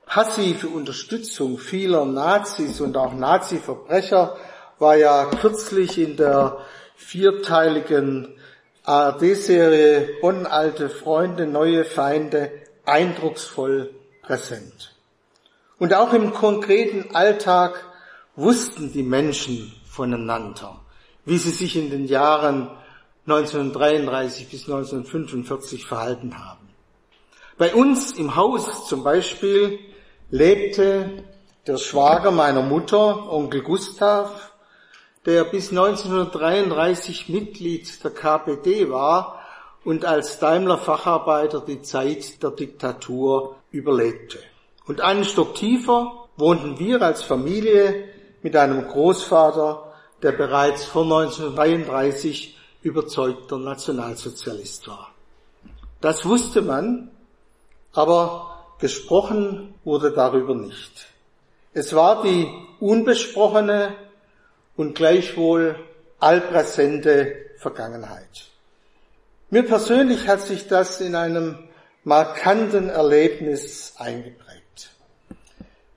passive 0.04 0.68
Unterstützung 0.68 1.58
vieler 1.58 2.04
Nazis 2.04 2.82
und 2.82 2.98
auch 2.98 3.14
Nazi-Verbrecher 3.14 4.36
war 4.78 4.96
ja 4.96 5.26
kürzlich 5.40 5.98
in 5.98 6.16
der 6.16 6.58
vierteiligen 6.96 8.34
ARD-Serie 8.84 10.18
Bonn 10.20 10.46
alte 10.46 10.88
Freunde, 10.88 11.46
neue 11.46 11.84
Feinde 11.84 12.52
eindrucksvoll 12.84 13.90
präsent. 14.22 14.94
Und 15.78 15.92
auch 15.94 16.12
im 16.12 16.32
konkreten 16.32 17.14
Alltag 17.14 17.84
wussten 18.36 18.92
die 18.92 19.02
Menschen 19.02 19.72
voneinander, 19.88 20.80
wie 21.24 21.38
sie 21.38 21.50
sich 21.50 21.76
in 21.76 21.90
den 21.90 22.06
Jahren 22.06 22.70
1933 23.26 24.48
bis 24.48 24.62
1945 24.62 25.84
verhalten 25.84 26.38
haben. 26.38 26.68
Bei 27.58 27.74
uns 27.74 28.12
im 28.12 28.36
Haus 28.36 28.86
zum 28.86 29.02
Beispiel 29.02 29.78
lebte 30.30 31.24
der 31.66 31.78
Schwager 31.78 32.30
meiner 32.30 32.62
Mutter, 32.62 33.32
Onkel 33.32 33.62
Gustav, 33.62 34.52
der 35.26 35.44
bis 35.44 35.70
1933 35.70 37.28
Mitglied 37.28 38.02
der 38.04 38.12
KPD 38.12 38.88
war 38.90 39.40
und 39.84 40.04
als 40.04 40.38
Daimler-Facharbeiter 40.38 41.60
die 41.60 41.82
Zeit 41.82 42.42
der 42.42 42.50
Diktatur 42.50 43.56
überlebte. 43.72 44.38
Und 44.86 45.00
einen 45.00 45.24
Stock 45.24 45.56
tiefer 45.56 46.28
wohnten 46.36 46.78
wir 46.78 47.02
als 47.02 47.24
Familie 47.24 48.04
mit 48.42 48.54
einem 48.54 48.86
Großvater, 48.86 49.92
der 50.22 50.32
bereits 50.32 50.84
vor 50.84 51.02
1933 51.02 52.56
überzeugter 52.82 53.58
Nationalsozialist 53.58 54.86
war. 54.86 55.10
Das 56.00 56.24
wusste 56.24 56.62
man, 56.62 57.10
aber 57.92 58.64
gesprochen 58.78 59.74
wurde 59.82 60.12
darüber 60.12 60.54
nicht. 60.54 61.08
Es 61.72 61.94
war 61.94 62.22
die 62.22 62.48
unbesprochene 62.78 63.94
und 64.76 64.94
gleichwohl 64.94 65.76
allpräsente 66.18 67.34
Vergangenheit. 67.58 68.48
Mir 69.50 69.62
persönlich 69.62 70.28
hat 70.28 70.42
sich 70.42 70.68
das 70.68 71.00
in 71.00 71.14
einem 71.14 71.58
markanten 72.04 72.88
Erlebnis 72.88 73.94
eingeprägt. 73.98 74.90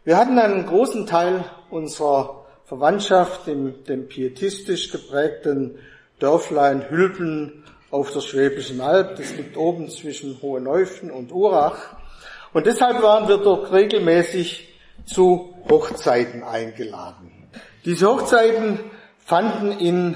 Wir 0.03 0.17
hatten 0.17 0.39
einen 0.39 0.65
großen 0.65 1.05
Teil 1.05 1.43
unserer 1.69 2.45
Verwandtschaft 2.65 3.47
in 3.47 3.83
dem 3.85 4.07
pietistisch 4.07 4.91
geprägten 4.91 5.79
Dörflein 6.19 6.89
Hülpen 6.89 7.63
auf 7.91 8.11
der 8.11 8.21
Schwäbischen 8.21 8.81
Alb. 8.81 9.17
Das 9.17 9.35
liegt 9.35 9.57
oben 9.57 9.89
zwischen 9.89 10.41
Hoheneufen 10.41 11.11
und 11.11 11.31
Urach. 11.31 11.95
Und 12.53 12.65
deshalb 12.65 13.01
waren 13.01 13.27
wir 13.27 13.37
dort 13.37 13.71
regelmäßig 13.71 14.73
zu 15.05 15.55
Hochzeiten 15.69 16.43
eingeladen. 16.43 17.18
Diese 17.89 18.07
Hochzeiten 18.07 18.79
fanden 19.17 19.71
in 19.71 20.15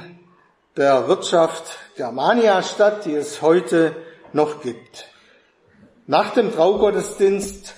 der 0.77 1.07
Wirtschaft 1.07 1.79
Germania 1.95 2.61
statt, 2.61 3.05
die 3.05 3.15
es 3.15 3.41
heute 3.41 3.95
noch 4.31 4.61
gibt. 4.61 5.07
Nach 6.05 6.35
dem 6.35 6.53
Traugottesdienst 6.53 7.73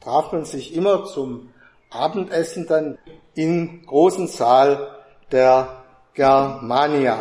traf 0.00 0.30
man 0.30 0.44
sich 0.44 0.72
immer 0.72 1.06
zum 1.06 1.52
Abendessen 1.90 2.68
dann 2.68 2.96
im 3.34 3.84
großen 3.84 4.28
Saal 4.28 5.00
der 5.32 5.82
Germania. 6.14 7.18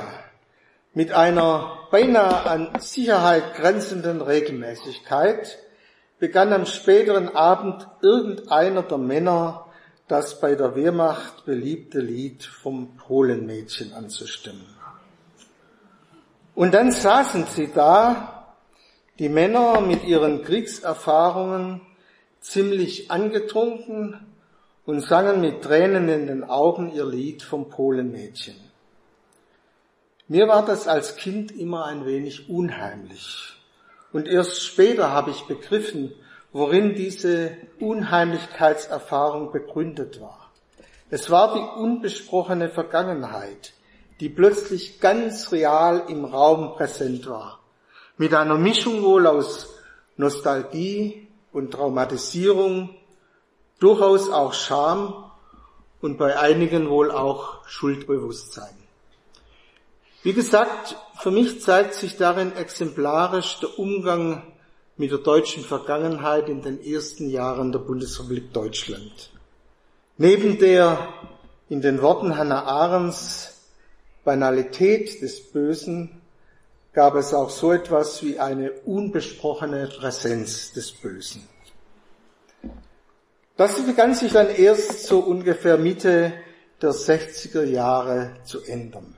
Mit 0.93 1.13
einer 1.13 1.79
beinahe 1.89 2.45
an 2.45 2.79
Sicherheit 2.79 3.55
grenzenden 3.55 4.21
Regelmäßigkeit 4.21 5.57
begann 6.19 6.53
am 6.53 6.67
späteren 6.67 7.35
Abend 7.35 7.87
irgendeiner 8.03 8.83
der 8.83 8.99
Männer 8.99 9.62
das 10.13 10.39
bei 10.39 10.53
der 10.53 10.75
Wehrmacht 10.75 11.43
beliebte 11.43 11.99
Lied 11.99 12.43
vom 12.43 12.95
Polenmädchen 12.97 13.93
anzustimmen. 13.93 14.67
Und 16.53 16.75
dann 16.75 16.91
saßen 16.91 17.47
sie 17.47 17.71
da, 17.73 18.53
die 19.17 19.27
Männer 19.27 19.81
mit 19.81 20.03
ihren 20.03 20.43
Kriegserfahrungen, 20.43 21.81
ziemlich 22.41 23.09
angetrunken 23.09 24.23
und 24.85 24.99
sangen 24.99 25.41
mit 25.41 25.63
Tränen 25.63 26.07
in 26.09 26.27
den 26.27 26.43
Augen 26.43 26.93
ihr 26.93 27.07
Lied 27.07 27.41
vom 27.41 27.71
Polenmädchen. 27.71 28.55
Mir 30.27 30.47
war 30.47 30.63
das 30.63 30.87
als 30.87 31.15
Kind 31.15 31.51
immer 31.51 31.85
ein 31.85 32.05
wenig 32.05 32.49
unheimlich. 32.49 33.55
Und 34.11 34.27
erst 34.27 34.63
später 34.63 35.11
habe 35.11 35.31
ich 35.31 35.41
begriffen, 35.47 36.13
worin 36.53 36.95
diese 36.95 37.57
Unheimlichkeitserfahrung 37.79 39.51
begründet 39.51 40.21
war. 40.21 40.51
Es 41.09 41.29
war 41.29 41.55
die 41.55 41.81
unbesprochene 41.81 42.69
Vergangenheit, 42.69 43.73
die 44.19 44.29
plötzlich 44.29 44.99
ganz 45.01 45.51
real 45.51 46.03
im 46.07 46.25
Raum 46.25 46.75
präsent 46.75 47.27
war. 47.27 47.59
Mit 48.17 48.33
einer 48.33 48.57
Mischung 48.57 49.01
wohl 49.01 49.25
aus 49.25 49.73
Nostalgie 50.15 51.27
und 51.51 51.71
Traumatisierung, 51.71 52.95
durchaus 53.79 54.29
auch 54.29 54.53
Scham 54.53 55.31
und 56.01 56.17
bei 56.17 56.39
einigen 56.39 56.89
wohl 56.89 57.11
auch 57.11 57.67
Schuldbewusstsein. 57.67 58.77
Wie 60.21 60.33
gesagt, 60.33 60.95
für 61.19 61.31
mich 61.31 61.61
zeigt 61.61 61.95
sich 61.95 62.15
darin 62.15 62.55
exemplarisch 62.55 63.59
der 63.59 63.77
Umgang 63.77 64.52
mit 64.97 65.11
der 65.11 65.19
deutschen 65.19 65.63
Vergangenheit 65.63 66.49
in 66.49 66.61
den 66.61 66.83
ersten 66.83 67.29
Jahren 67.29 67.71
der 67.71 67.79
Bundesrepublik 67.79 68.53
Deutschland. 68.53 69.31
Neben 70.17 70.59
der 70.59 71.13
in 71.69 71.81
den 71.81 72.01
Worten 72.01 72.37
Hannah 72.37 72.63
Arendts 72.63 73.53
Banalität 74.23 75.21
des 75.21 75.51
Bösen 75.51 76.21
gab 76.93 77.15
es 77.15 77.33
auch 77.33 77.49
so 77.49 77.71
etwas 77.71 78.23
wie 78.23 78.39
eine 78.39 78.71
unbesprochene 78.71 79.87
Präsenz 79.87 80.71
des 80.73 80.91
Bösen. 80.91 81.47
Das 83.57 83.83
begann 83.85 84.13
sich 84.13 84.31
dann 84.31 84.49
erst 84.49 85.05
so 85.05 85.19
ungefähr 85.19 85.77
Mitte 85.77 86.33
der 86.81 86.91
60er 86.91 87.63
Jahre 87.63 88.35
zu 88.45 88.61
ändern. 88.61 89.15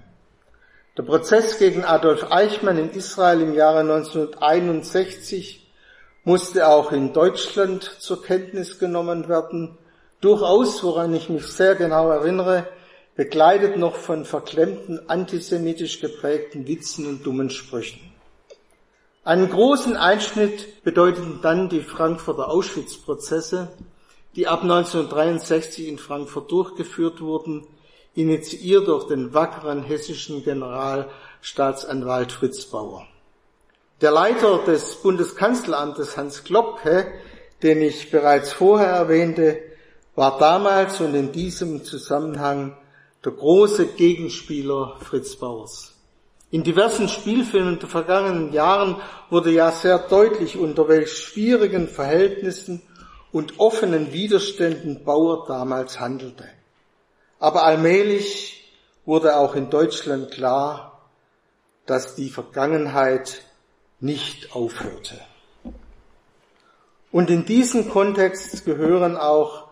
Der 0.97 1.03
Prozess 1.03 1.57
gegen 1.57 1.83
Adolf 1.83 2.31
Eichmann 2.31 2.77
in 2.77 2.91
Israel 2.91 3.41
im 3.41 3.53
Jahre 3.53 3.79
1961 3.81 5.64
musste 6.25 6.67
auch 6.67 6.91
in 6.91 7.13
Deutschland 7.13 7.83
zur 7.99 8.21
Kenntnis 8.21 8.79
genommen 8.79 9.29
werden. 9.29 9.77
Durchaus, 10.21 10.83
woran 10.83 11.13
ich 11.13 11.29
mich 11.29 11.45
sehr 11.45 11.75
genau 11.75 12.09
erinnere, 12.09 12.67
begleitet 13.15 13.77
noch 13.77 13.95
von 13.95 14.25
verklemmten 14.25 15.07
antisemitisch 15.07 16.01
geprägten 16.01 16.67
Witzen 16.67 17.07
und 17.07 17.25
dummen 17.25 17.51
Sprüchen. 17.51 17.99
Einen 19.23 19.49
großen 19.49 19.95
Einschnitt 19.95 20.83
bedeuteten 20.83 21.39
dann 21.41 21.69
die 21.69 21.81
Frankfurter 21.81 22.49
Auschwitz-Prozesse, 22.49 23.69
die 24.35 24.47
ab 24.47 24.63
1963 24.63 25.87
in 25.87 25.97
Frankfurt 25.99 26.51
durchgeführt 26.51 27.21
wurden, 27.21 27.65
initiiert 28.15 28.87
durch 28.87 29.07
den 29.07 29.33
wackeren 29.33 29.83
hessischen 29.83 30.43
Generalstaatsanwalt 30.43 32.31
Fritz 32.31 32.65
Bauer. 32.65 33.07
Der 34.01 34.11
Leiter 34.11 34.57
des 34.65 34.95
Bundeskanzleramtes 34.95 36.17
Hans 36.17 36.43
Klopke, 36.43 37.13
den 37.63 37.81
ich 37.81 38.11
bereits 38.11 38.51
vorher 38.51 38.89
erwähnte, 38.89 39.57
war 40.15 40.37
damals 40.37 40.99
und 40.99 41.15
in 41.15 41.31
diesem 41.31 41.81
Zusammenhang 41.85 42.75
der 43.23 43.31
große 43.31 43.85
Gegenspieler 43.85 44.97
Fritz 44.99 45.37
Bauers. 45.37 45.93
In 46.51 46.63
diversen 46.63 47.07
Spielfilmen 47.07 47.79
der 47.79 47.87
vergangenen 47.87 48.51
Jahren 48.51 48.97
wurde 49.29 49.51
ja 49.51 49.71
sehr 49.71 49.97
deutlich, 49.97 50.57
unter 50.57 50.89
welch 50.89 51.13
schwierigen 51.13 51.87
Verhältnissen 51.87 52.81
und 53.31 53.61
offenen 53.61 54.11
Widerständen 54.11 55.05
Bauer 55.05 55.45
damals 55.47 56.01
handelte. 56.01 56.49
Aber 57.39 57.63
allmählich 57.63 58.73
wurde 59.05 59.37
auch 59.37 59.55
in 59.55 59.69
Deutschland 59.69 60.31
klar, 60.31 61.01
dass 61.85 62.15
die 62.15 62.29
Vergangenheit 62.29 63.44
nicht 64.05 64.55
aufhörte. 64.55 65.19
Und 67.11 67.29
in 67.29 67.45
diesen 67.45 67.89
Kontext 67.89 68.65
gehören 68.65 69.17
auch 69.17 69.69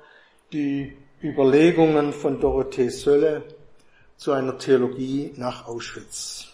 die 0.52 0.98
Überlegungen 1.22 2.13
von 2.13 2.39
Dorothee 2.39 2.89
Sölle 2.89 3.43
zu 4.17 4.32
einer 4.32 4.58
Theologie 4.58 5.34
nach 5.36 5.67
Auschwitz. 5.67 6.48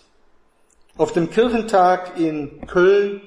Auf 0.98 1.14
dem 1.14 1.30
Kirchentag 1.30 2.20
in 2.20 2.66
Köln 2.68 3.22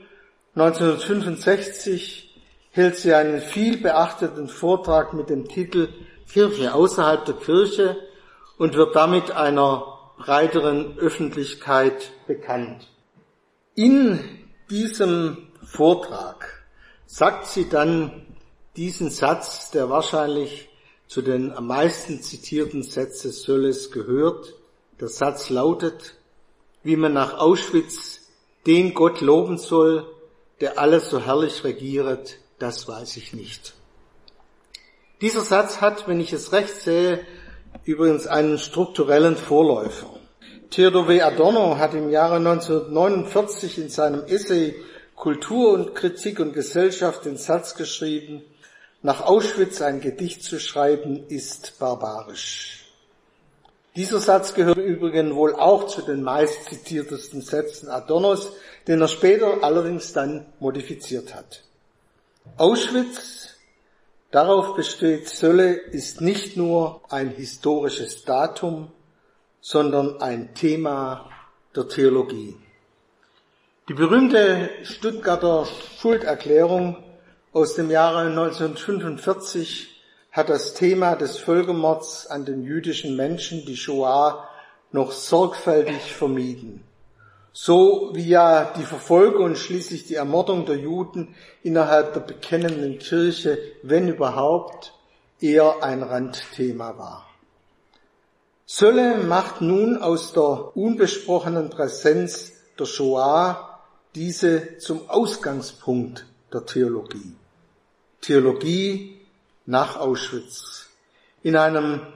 1965 0.55 2.43
hält 2.71 2.97
sie 2.97 3.15
einen 3.15 3.41
viel 3.41 3.79
beachteten 3.79 4.49
Vortrag 4.49 5.15
mit 5.15 5.31
dem 5.31 5.49
Titel 5.49 5.89
Kirche 6.31 6.75
außerhalb 6.75 7.25
der 7.25 7.37
Kirche 7.37 7.97
und 8.59 8.75
wird 8.75 8.95
damit 8.97 9.31
einer 9.31 9.99
breiteren 10.19 10.99
Öffentlichkeit 10.99 12.13
bekannt. 12.27 12.89
In 13.75 14.42
diesem 14.73 15.37
Vortrag 15.63 16.65
sagt 17.05 17.47
sie 17.47 17.69
dann 17.69 18.27
diesen 18.75 19.11
Satz, 19.11 19.71
der 19.71 19.91
wahrscheinlich 19.91 20.71
zu 21.09 21.21
den 21.21 21.53
am 21.53 21.67
meisten 21.67 22.23
zitierten 22.23 22.83
Sätzen 22.83 23.33
Sölles 23.33 23.91
gehört. 23.91 24.55
Der 24.99 25.09
Satz 25.09 25.51
lautet, 25.51 26.15
wie 26.83 26.97
man 26.97 27.13
nach 27.13 27.37
Auschwitz 27.37 28.21
den 28.67 28.95
Gott 28.95 29.21
loben 29.21 29.59
soll, 29.59 30.07
der 30.63 30.79
alles 30.79 31.11
so 31.11 31.21
herrlich 31.21 31.65
regiert, 31.65 32.39
das 32.59 32.89
weiß 32.89 33.19
ich 33.19 33.35
nicht. 33.35 33.75
Dieser 35.21 35.43
Satz 35.43 35.83
hat, 35.83 36.09
wenn 36.09 36.19
ich 36.19 36.33
es 36.33 36.53
recht 36.53 36.77
sehe, 36.77 37.27
übrigens 37.85 38.27
einen 38.27 38.59
strukturellen 38.59 39.37
Vorläufer. 39.37 40.22
Theodor 40.73 41.07
W. 41.07 41.21
Adorno 41.21 41.77
hat 41.77 41.93
im 41.93 42.09
Jahre 42.09 42.37
1949 42.37 43.77
in 43.77 43.91
seinem 43.91 44.25
Essay 44.25 44.75
Kultur 45.15 45.75
und 45.75 45.95
Kritik 45.95 46.41
und 46.41 46.55
Gesellschaft 46.55 47.27
den 47.27 47.37
Satz 47.37 47.75
geschrieben, 47.75 48.43
nach 49.03 49.21
Auschwitz 49.21 49.83
ein 49.83 50.01
Gedicht 50.01 50.43
zu 50.43 50.59
schreiben, 50.59 51.27
ist 51.29 51.79
barbarisch. 51.79 52.87
Dieser 53.97 54.19
Satz 54.21 54.55
gehört 54.55 54.79
übrigens 54.79 55.35
wohl 55.35 55.55
auch 55.55 55.89
zu 55.89 56.01
den 56.01 56.23
meist 56.23 56.65
zitiertesten 56.65 57.43
Sätzen 57.43 57.91
Adornos, 57.91 58.53
den 58.89 59.03
er 59.03 59.09
später 59.09 59.63
allerdings 59.63 60.15
dann 60.15 60.47
modifiziert 60.59 61.35
hat. 61.35 61.65
Auschwitz, 62.57 63.51
darauf 64.31 64.75
besteht 64.75 65.29
Sölle, 65.29 65.75
ist 65.75 66.23
nicht 66.23 66.57
nur 66.57 67.03
ein 67.11 67.29
historisches 67.29 68.25
Datum, 68.25 68.91
sondern 69.63 70.21
ein 70.21 70.55
Thema 70.55 71.31
der 71.75 71.89
Theologie. 71.89 72.57
Die 73.89 73.95
berühmte 73.95 74.69
Stuttgarter 74.83 75.67
Schulderklärung 75.99 76.97
aus 77.53 77.75
dem 77.75 77.91
Jahre 77.91 78.27
1945 78.27 80.03
hat 80.33 80.49
das 80.49 80.75
Thema 80.75 81.15
des 81.15 81.39
Völkermords 81.39 82.27
an 82.27 82.45
den 82.45 82.65
jüdischen 82.65 83.17
Menschen, 83.17 83.65
die 83.65 83.77
Shoah, 83.77 84.49
noch 84.91 85.13
sorgfältig 85.13 86.13
vermieden. 86.13 86.83
So 87.53 88.11
wie 88.15 88.29
ja 88.29 88.73
die 88.77 88.85
Verfolgung 88.85 89.45
und 89.45 89.59
schließlich 89.59 90.07
die 90.07 90.17
Ermordung 90.17 90.67
der 90.67 90.77
Juden 90.77 91.35
innerhalb 91.63 92.15
der 92.15 92.21
bekennenden 92.21 92.99
Kirche, 92.99 93.59
wenn 93.83 94.09
überhaupt, 94.09 94.93
eher 95.41 95.83
ein 95.83 96.03
Randthema 96.03 96.97
war. 96.99 97.32
Sölle 98.67 99.19
macht 99.19 99.61
nun 99.61 100.01
aus 100.01 100.33
der 100.33 100.77
unbesprochenen 100.77 101.71
Präsenz 101.71 102.53
der 102.79 102.87
Shoah 102.87 103.81
diese 104.15 104.79
zum 104.79 105.09
Ausgangspunkt 105.09 106.27
der 106.53 106.65
Theologie. 106.65 107.35
Theologie 108.21 109.21
nach 109.67 109.97
Auschwitz. 109.99 110.87
In 111.43 111.57
einem 111.57 112.07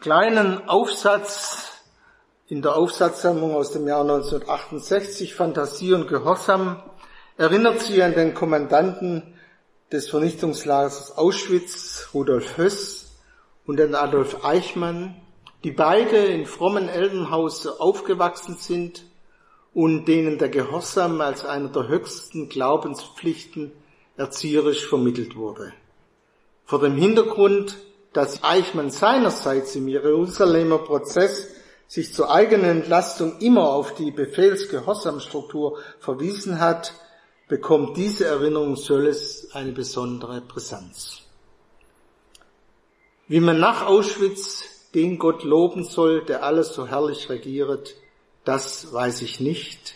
kleinen 0.00 0.68
Aufsatz 0.68 1.68
in 2.48 2.60
der 2.60 2.76
Aufsatzsammlung 2.76 3.54
aus 3.54 3.70
dem 3.70 3.86
Jahr 3.86 4.02
1968, 4.02 5.34
Fantasie 5.34 5.94
und 5.94 6.08
Gehorsam, 6.08 6.82
erinnert 7.38 7.80
sie 7.80 8.02
an 8.02 8.12
den 8.12 8.34
Kommandanten 8.34 9.38
des 9.90 10.10
Vernichtungslagers 10.10 11.16
Auschwitz, 11.16 12.08
Rudolf 12.12 12.58
Höss, 12.58 13.12
und 13.64 13.80
an 13.80 13.94
Adolf 13.94 14.44
Eichmann, 14.44 15.16
die 15.64 15.70
beide 15.70 16.16
in 16.16 16.46
frommen 16.46 16.88
Elternhaus 16.88 17.66
aufgewachsen 17.66 18.56
sind 18.56 19.04
und 19.74 20.06
denen 20.06 20.38
der 20.38 20.48
Gehorsam 20.48 21.20
als 21.20 21.44
eine 21.44 21.68
der 21.68 21.88
höchsten 21.88 22.48
Glaubenspflichten 22.48 23.72
erzieherisch 24.16 24.86
vermittelt 24.86 25.36
wurde. 25.36 25.72
Vor 26.64 26.80
dem 26.80 26.96
Hintergrund, 26.96 27.76
dass 28.12 28.44
Eichmann 28.44 28.90
seinerseits 28.90 29.74
im 29.76 29.88
Jerusalemer 29.88 30.78
Prozess 30.78 31.48
sich 31.86 32.12
zur 32.12 32.30
eigenen 32.30 32.82
Entlastung 32.82 33.38
immer 33.40 33.70
auf 33.70 33.94
die 33.94 34.10
Befehlsgehorsamstruktur 34.10 35.78
verwiesen 35.98 36.60
hat, 36.60 36.94
bekommt 37.48 37.96
diese 37.96 38.24
Erinnerung 38.26 38.76
Sölles 38.76 39.50
eine 39.52 39.72
besondere 39.72 40.40
Brisanz. 40.40 41.22
Wie 43.28 43.40
man 43.40 43.60
nach 43.60 43.86
Auschwitz 43.86 44.64
den 44.94 45.18
Gott 45.18 45.42
loben 45.42 45.84
soll, 45.84 46.24
der 46.24 46.44
alles 46.44 46.74
so 46.74 46.86
herrlich 46.86 47.28
regiert, 47.28 47.94
das 48.44 48.92
weiß 48.92 49.22
ich 49.22 49.40
nicht. 49.40 49.94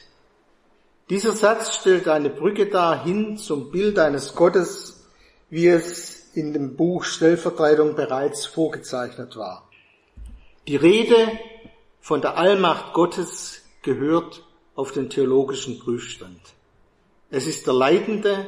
Dieser 1.11 1.33
Satz 1.33 1.77
stellt 1.77 2.09
eine 2.09 2.31
Brücke 2.31 2.67
dar 2.67 3.05
hin 3.05 3.37
zum 3.39 3.71
Bild 3.71 3.99
eines 3.99 4.35
Gottes, 4.35 5.07
wie 5.51 5.69
es 5.69 6.31
in 6.35 6.53
dem 6.53 6.77
Buch 6.77 7.05
Stellvertretung 7.05 7.95
bereits 7.95 8.47
vorgezeichnet 8.47 9.37
war. 9.37 9.69
Die 10.67 10.77
Rede 10.77 11.39
von 12.01 12.21
der 12.21 12.37
Allmacht 12.37 12.93
Gottes 12.93 13.63
gehört 13.83 14.43
auf 14.75 14.93
den 14.93 15.09
theologischen 15.11 15.79
Prüfstand. 15.79 16.41
Es 17.31 17.47
ist 17.47 17.67
der 17.67 17.75
leidende, 17.75 18.47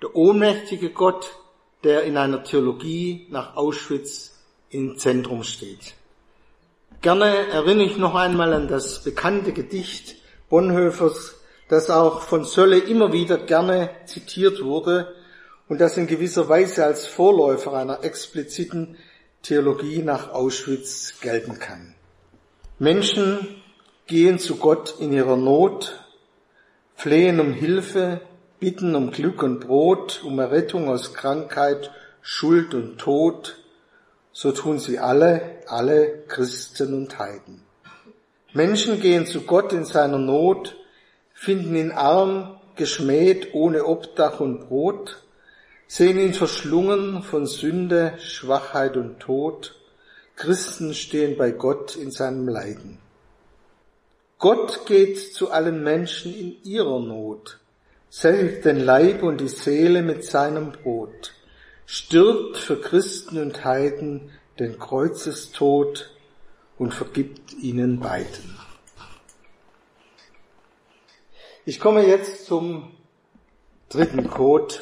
der 0.00 0.14
ohnmächtige 0.14 0.90
Gott, 0.90 1.36
der 1.84 2.04
in 2.04 2.16
einer 2.16 2.44
Theologie 2.44 3.26
nach 3.30 3.56
Auschwitz 3.56 4.37
im 4.70 4.98
Zentrum 4.98 5.42
steht. 5.42 5.94
Gerne 7.00 7.48
erinnere 7.48 7.86
ich 7.86 7.96
noch 7.96 8.14
einmal 8.14 8.52
an 8.52 8.68
das 8.68 9.02
bekannte 9.02 9.52
Gedicht 9.52 10.16
Bonhoeffers, 10.48 11.36
das 11.68 11.90
auch 11.90 12.22
von 12.22 12.44
Sölle 12.44 12.78
immer 12.78 13.12
wieder 13.12 13.38
gerne 13.38 13.90
zitiert 14.06 14.64
wurde 14.64 15.14
und 15.68 15.80
das 15.80 15.96
in 15.96 16.06
gewisser 16.06 16.48
Weise 16.48 16.84
als 16.84 17.06
Vorläufer 17.06 17.74
einer 17.74 18.02
expliziten 18.02 18.96
Theologie 19.42 20.02
nach 20.02 20.30
Auschwitz 20.32 21.20
gelten 21.20 21.58
kann. 21.58 21.94
Menschen 22.78 23.62
gehen 24.06 24.38
zu 24.38 24.56
Gott 24.56 24.96
in 24.98 25.12
ihrer 25.12 25.36
Not, 25.36 26.04
flehen 26.94 27.38
um 27.38 27.52
Hilfe, 27.52 28.20
bitten 28.58 28.94
um 28.94 29.12
Glück 29.12 29.42
und 29.42 29.60
Brot, 29.60 30.22
um 30.24 30.38
Errettung 30.38 30.88
aus 30.88 31.14
Krankheit, 31.14 31.90
Schuld 32.22 32.74
und 32.74 32.98
Tod, 32.98 33.57
so 34.40 34.52
tun 34.52 34.78
sie 34.78 35.00
alle, 35.00 35.64
alle 35.66 36.22
Christen 36.28 36.94
und 36.94 37.18
Heiden. 37.18 37.64
Menschen 38.52 39.00
gehen 39.00 39.26
zu 39.26 39.40
Gott 39.40 39.72
in 39.72 39.84
seiner 39.84 40.20
Not, 40.20 40.76
finden 41.34 41.74
ihn 41.74 41.90
arm, 41.90 42.60
geschmäht, 42.76 43.52
ohne 43.52 43.84
Obdach 43.84 44.38
und 44.38 44.68
Brot, 44.68 45.24
sehen 45.88 46.20
ihn 46.20 46.34
verschlungen 46.34 47.24
von 47.24 47.46
Sünde, 47.46 48.14
Schwachheit 48.20 48.96
und 48.96 49.18
Tod. 49.18 49.74
Christen 50.36 50.94
stehen 50.94 51.36
bei 51.36 51.50
Gott 51.50 51.96
in 51.96 52.12
seinem 52.12 52.46
Leiden. 52.46 53.00
Gott 54.38 54.86
geht 54.86 55.18
zu 55.18 55.50
allen 55.50 55.82
Menschen 55.82 56.32
in 56.32 56.62
ihrer 56.62 57.00
Not, 57.00 57.58
sättigt 58.08 58.64
den 58.64 58.78
Leib 58.78 59.24
und 59.24 59.40
die 59.40 59.48
Seele 59.48 60.02
mit 60.02 60.24
seinem 60.24 60.70
Brot 60.70 61.34
stirbt 61.88 62.58
für 62.58 62.78
Christen 62.78 63.38
und 63.40 63.64
Heiden 63.64 64.30
den 64.58 64.78
Kreuzestod 64.78 66.10
und 66.76 66.92
vergibt 66.92 67.54
ihnen 67.54 67.98
beiden. 67.98 68.58
Ich 71.64 71.80
komme 71.80 72.06
jetzt 72.06 72.44
zum 72.44 72.92
dritten 73.88 74.28
Code, 74.28 74.74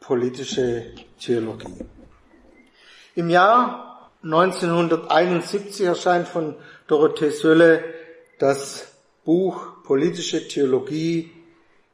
politische 0.00 0.92
Theologie. 1.20 1.86
Im 3.14 3.30
Jahr 3.30 4.10
1971 4.24 5.86
erscheint 5.86 6.26
von 6.26 6.56
Dorothee 6.88 7.30
Sölle 7.30 7.84
das 8.40 8.88
Buch 9.24 9.84
Politische 9.84 10.48
Theologie 10.48 11.30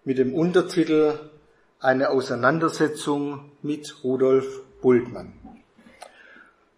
mit 0.05 0.17
dem 0.17 0.33
Untertitel 0.33 1.28
eine 1.81 2.11
Auseinandersetzung 2.11 3.53
mit 3.63 4.03
Rudolf 4.03 4.63
Bultmann. 4.83 5.33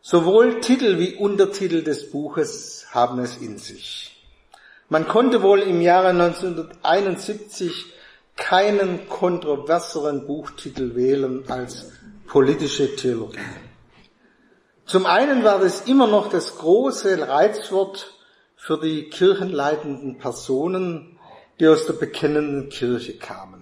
Sowohl 0.02 0.60
Titel 0.60 0.98
wie 0.98 1.14
Untertitel 1.14 1.82
des 1.82 2.10
Buches 2.10 2.86
haben 2.90 3.18
es 3.18 3.38
in 3.38 3.58
sich. 3.58 4.24
Man 4.88 5.06
konnte 5.06 5.42
wohl 5.42 5.60
im 5.60 5.80
Jahre 5.80 6.08
1971 6.08 7.86
keinen 8.36 9.08
kontroverseren 9.08 10.26
Buchtitel 10.26 10.94
wählen 10.94 11.44
als 11.48 11.92
politische 12.26 12.96
Theologie. 12.96 13.38
Zum 14.86 15.06
einen 15.06 15.44
war 15.44 15.62
es 15.62 15.82
immer 15.82 16.08
noch 16.08 16.28
das 16.28 16.58
große 16.58 17.28
Reizwort 17.28 18.12
für 18.56 18.78
die 18.78 19.08
kirchenleitenden 19.08 20.18
Personen, 20.18 21.18
die 21.60 21.68
aus 21.68 21.86
der 21.86 21.92
bekennenden 21.94 22.68
Kirche 22.70 23.16
kamen. 23.16 23.59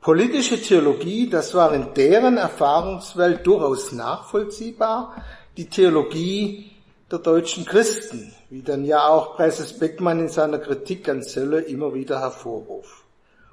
Politische 0.00 0.58
Theologie, 0.58 1.28
das 1.28 1.52
war 1.52 1.74
in 1.74 1.92
deren 1.92 2.38
Erfahrungswelt 2.38 3.46
durchaus 3.46 3.92
nachvollziehbar. 3.92 5.22
Die 5.58 5.68
Theologie 5.68 6.70
der 7.10 7.18
deutschen 7.18 7.66
Christen, 7.66 8.32
wie 8.48 8.62
dann 8.62 8.86
ja 8.86 9.06
auch 9.06 9.36
Preises 9.36 9.78
Beckmann 9.78 10.20
in 10.20 10.28
seiner 10.28 10.58
Kritik 10.58 11.06
an 11.10 11.22
Zölle 11.22 11.60
immer 11.60 11.92
wieder 11.92 12.18
hervorruft. 12.18 13.04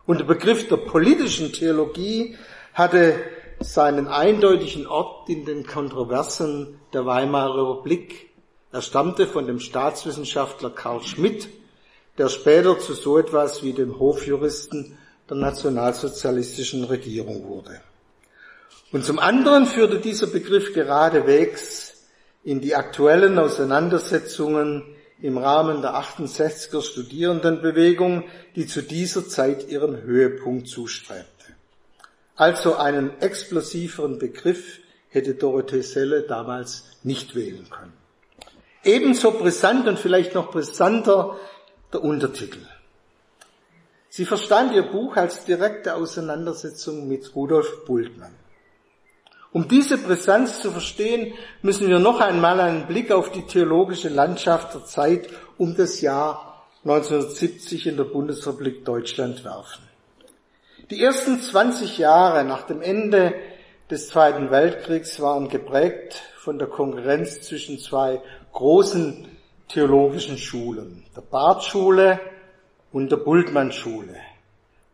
Und 0.05 0.21
der 0.21 0.25
Begriff 0.25 0.69
der 0.69 0.77
politischen 0.77 1.51
Theologie 1.51 2.37
hatte 2.73 3.19
seinen 3.59 4.07
eindeutigen 4.07 4.87
Ort 4.87 5.27
in 5.27 5.43
den 5.43 5.67
Kontroversen 5.67 6.79
der 6.93 7.05
Weimarer 7.05 7.71
Republik. 7.71 8.29
Er 8.71 8.81
stammte 8.81 9.27
von 9.27 9.47
dem 9.47 9.59
Staatswissenschaftler 9.59 10.69
Karl 10.69 11.01
Schmidt, 11.01 11.49
der 12.17 12.29
später 12.29 12.79
zu 12.79 12.93
so 12.93 13.17
etwas 13.17 13.63
wie 13.63 13.73
dem 13.73 13.99
Hofjuristen 13.99 14.96
der 15.29 15.37
nationalsozialistischen 15.37 16.83
Regierung 16.83 17.47
wurde. 17.47 17.81
Und 18.91 19.03
zum 19.03 19.19
anderen 19.19 19.65
führte 19.65 19.99
dieser 19.99 20.27
Begriff 20.27 20.73
geradewegs 20.73 21.93
in 22.43 22.61
die 22.61 22.75
aktuellen 22.75 23.37
Auseinandersetzungen 23.37 24.83
im 25.21 25.37
Rahmen 25.37 25.81
der 25.81 25.95
68er 25.95 26.81
Studierendenbewegung, 26.81 28.23
die 28.55 28.67
zu 28.67 28.81
dieser 28.81 29.27
Zeit 29.27 29.67
ihren 29.67 30.01
Höhepunkt 30.03 30.67
zustrebte. 30.67 31.25
Also 32.35 32.75
einen 32.75 33.19
explosiveren 33.19 34.19
Begriff 34.19 34.79
hätte 35.09 35.33
Dorothee 35.33 35.81
Selle 35.81 36.21
damals 36.21 36.85
nicht 37.03 37.35
wählen 37.35 37.67
können. 37.69 37.93
Ebenso 38.83 39.31
brisant 39.31 39.87
und 39.87 39.99
vielleicht 39.99 40.35
noch 40.35 40.51
brisanter 40.51 41.35
der 41.91 42.03
Untertitel. 42.03 42.59
Sie 44.17 44.25
verstand 44.25 44.73
ihr 44.73 44.81
Buch 44.81 45.15
als 45.15 45.45
direkte 45.45 45.93
Auseinandersetzung 45.93 47.07
mit 47.07 47.35
Rudolf 47.35 47.85
Bultmann. 47.85 48.33
Um 49.51 49.67
diese 49.67 49.99
Brisanz 49.99 50.59
zu 50.59 50.71
verstehen, 50.71 51.35
müssen 51.61 51.87
wir 51.87 51.99
noch 51.99 52.19
einmal 52.19 52.59
einen 52.59 52.87
Blick 52.87 53.11
auf 53.11 53.31
die 53.31 53.43
theologische 53.43 54.09
Landschaft 54.09 54.73
der 54.73 54.85
Zeit 54.85 55.29
um 55.59 55.75
das 55.75 56.01
Jahr 56.01 56.65
1970 56.83 57.85
in 57.85 57.97
der 57.97 58.05
Bundesrepublik 58.05 58.83
Deutschland 58.83 59.45
werfen. 59.45 59.83
Die 60.89 60.99
ersten 60.99 61.39
20 61.39 61.99
Jahre 61.99 62.43
nach 62.43 62.63
dem 62.63 62.81
Ende 62.81 63.35
des 63.91 64.07
Zweiten 64.07 64.49
Weltkriegs 64.49 65.21
waren 65.21 65.47
geprägt 65.47 66.23
von 66.39 66.57
der 66.57 66.69
Konkurrenz 66.69 67.41
zwischen 67.41 67.77
zwei 67.77 68.23
großen 68.51 69.27
theologischen 69.67 70.39
Schulen, 70.39 71.05
der 71.15 71.21
Barth-Schule 71.21 72.19
und 72.97 73.11
der 73.11 73.17
Bultmann-Schule. 73.17 74.15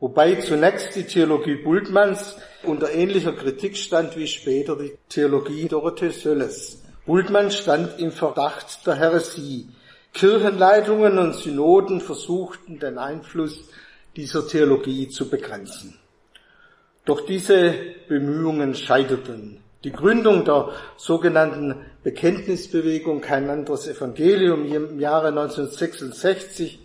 wobei 0.02 0.36
zunächst 0.36 0.94
die 0.98 1.06
Theologie 1.06 1.56
Bultmanns 1.56 2.36
unter 2.64 2.92
ähnlicher 2.92 3.32
Kritik 3.32 3.78
stand 3.78 4.18
wie 4.18 4.28
später 4.28 4.76
die 4.76 4.98
Theologie 5.08 5.70
Dorothee 5.70 6.10
Sölles. 6.10 6.84
Bultmann 7.06 7.50
stand 7.50 7.98
im 8.00 8.12
Verdacht 8.12 8.86
der 8.86 8.96
Häresie. 8.96 9.70
Kirchenleitungen 10.14 11.18
und 11.18 11.36
Synoden 11.36 12.02
versuchten 12.02 12.78
den 12.78 12.98
Einfluss 12.98 13.70
dieser 14.18 14.46
Theologie 14.46 15.08
zu 15.08 15.30
begrenzen. 15.30 15.98
Doch 17.06 17.26
diese 17.26 17.74
Bemühungen 18.10 18.76
scheiterten. 18.76 19.64
Die 19.86 19.94
Gründung 19.94 20.44
der 20.44 20.72
sogenannten 20.98 21.86
Bekenntnisbewegung 22.04 23.22
Kein 23.22 23.50
anderes 23.50 23.88
Evangelium 23.88 24.66
im 24.66 25.00
Jahre 25.00 25.30
1966, 25.30 26.83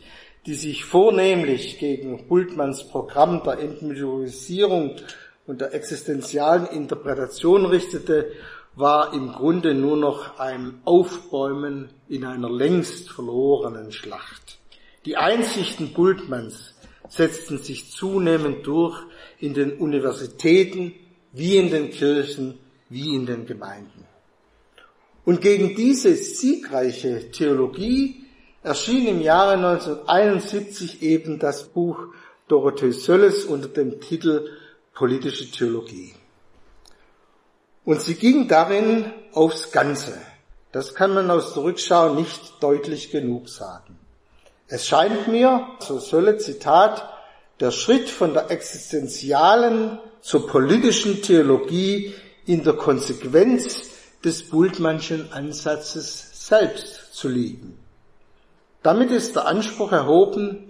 die 0.49 0.55
sich 0.55 0.87
vornehmlich 0.87 1.79
gegen 1.79 2.27
Bultmanns 2.27 2.89
Programm 2.89 3.43
der 3.45 3.59
Entmythologisierung 3.59 4.97
und 5.47 5.61
der 5.61 5.75
existenzialen 5.75 6.67
Interpretation 6.69 7.67
richtete, 7.67 8.33
war 8.75 9.13
im 9.13 9.31
Grunde 9.33 9.75
nur 9.75 9.99
noch 9.99 10.39
ein 10.39 10.81
Aufbäumen 10.87 11.91
in 12.09 12.25
einer 12.25 12.49
längst 12.49 13.11
verlorenen 13.11 13.93
Schlacht. 13.93 14.59
Die 15.05 15.19
Einsichten 15.19 15.93
Bultmanns 15.93 16.75
setzten 17.11 17.59
sich 17.59 17.91
zunehmend 17.91 18.67
durch 18.67 18.99
in 19.41 19.53
den 19.53 19.77
Universitäten 19.77 20.95
wie 21.35 21.59
in 21.59 21.71
den 21.71 21.91
Kirchen 21.91 22.59
wie 22.89 23.15
in 23.15 23.27
den 23.27 23.45
Gemeinden. 23.45 24.07
Und 25.27 25.43
gegen 25.43 25.77
diese 25.77 26.15
siegreiche 26.15 27.31
Theologie 27.33 28.18
erschien 28.69 29.07
im 29.07 29.23
Jahre 29.23 29.55
1971 29.55 31.03
eben 31.03 31.39
das 31.39 31.65
Buch 31.65 32.09
Dorothee 32.49 32.93
Sölles 32.93 33.47
unter 33.47 33.69
dem 33.69 33.99
Titel 34.01 34.51
Politische 34.93 35.51
Theologie. 35.51 36.15
Und 37.87 38.03
sie 38.03 38.15
ging 38.15 38.47
darin 38.47 39.07
aufs 39.33 39.73
Ganze. 39.73 40.19
Das 40.71 40.95
kann 40.95 41.15
man 41.15 41.31
aus 41.31 41.55
der 41.55 41.63
Rückschau 41.63 42.13
nicht 42.13 42.63
deutlich 42.63 43.11
genug 43.11 43.49
sagen. 43.49 43.99
Es 44.67 44.87
scheint 44.87 45.29
mir, 45.29 45.67
so 45.79 45.99
Sölle 45.99 46.37
Zitat, 46.37 47.09
der 47.61 47.71
Schritt 47.71 48.11
von 48.11 48.35
der 48.35 48.51
existenzialen 48.51 49.99
zur 50.21 50.47
politischen 50.47 51.23
Theologie 51.23 52.15
in 52.45 52.65
der 52.65 52.75
Konsequenz 52.75 53.89
des 54.23 54.51
Bultmannschen 54.51 55.33
Ansatzes 55.33 56.47
selbst 56.47 57.15
zu 57.15 57.29
liegen. 57.29 57.88
Damit 58.83 59.11
ist 59.11 59.35
der 59.37 59.47
Anspruch 59.47 59.93
erhoben, 59.93 60.69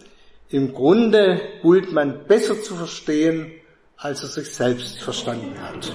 im 0.51 0.73
Grunde 0.73 1.41
Bultmann 1.63 2.27
besser 2.27 2.61
zu 2.61 2.75
verstehen, 2.75 3.53
als 3.97 4.23
er 4.23 4.29
sich 4.29 4.55
selbst 4.55 5.01
verstanden 5.03 5.61
hat. 5.61 5.93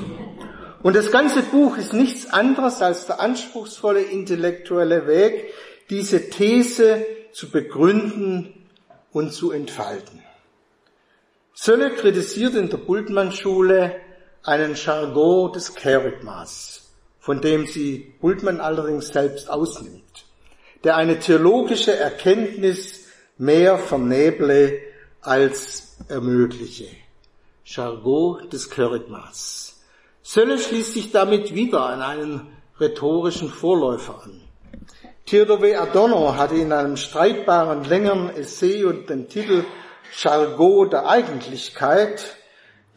Und 0.83 0.95
das 0.95 1.11
ganze 1.11 1.41
Buch 1.41 1.77
ist 1.77 1.93
nichts 1.93 2.31
anderes 2.31 2.81
als 2.81 3.05
der 3.07 3.19
anspruchsvolle 3.21 4.01
intellektuelle 4.01 5.07
Weg, 5.07 5.53
diese 5.89 6.29
These 6.29 7.05
zu 7.31 7.49
begründen 7.49 8.53
und 9.11 9.33
zu 9.33 9.51
entfalten. 9.51 10.21
Sölle 11.53 11.91
kritisiert 11.91 12.55
in 12.55 12.69
der 12.69 12.77
Bultmann-Schule 12.77 13.95
einen 14.43 14.75
Jargon 14.75 15.53
des 15.53 15.73
Kerygmas, 15.73 16.91
von 17.19 17.41
dem 17.41 17.65
sie 17.65 18.13
Bultmann 18.19 18.59
allerdings 18.59 19.07
selbst 19.07 19.49
ausnimmt, 19.49 20.25
der 20.83 20.97
eine 20.97 21.19
theologische 21.19 21.95
Erkenntnis 21.95 23.05
mehr 23.37 23.77
verneble 23.77 24.79
als 25.21 25.97
ermögliche. 26.09 26.87
Jargon 27.65 28.49
des 28.49 28.69
Kerygmas. 28.69 29.81
Sölle 30.21 30.59
schließt 30.59 30.93
sich 30.93 31.11
damit 31.11 31.55
wieder 31.55 31.85
an 31.85 32.01
einen 32.01 32.47
rhetorischen 32.79 33.49
Vorläufer 33.49 34.21
an. 34.23 34.41
Theodor 35.25 35.61
W. 35.61 35.75
Adorno 35.75 36.35
hatte 36.35 36.55
in 36.55 36.73
einem 36.73 36.97
streitbaren 36.97 37.85
längeren 37.85 38.29
Essay 38.35 38.83
und 38.83 39.09
dem 39.09 39.29
Titel 39.29 39.63
Jargon 40.21 40.89
der 40.89 41.07
Eigentlichkeit 41.07 42.35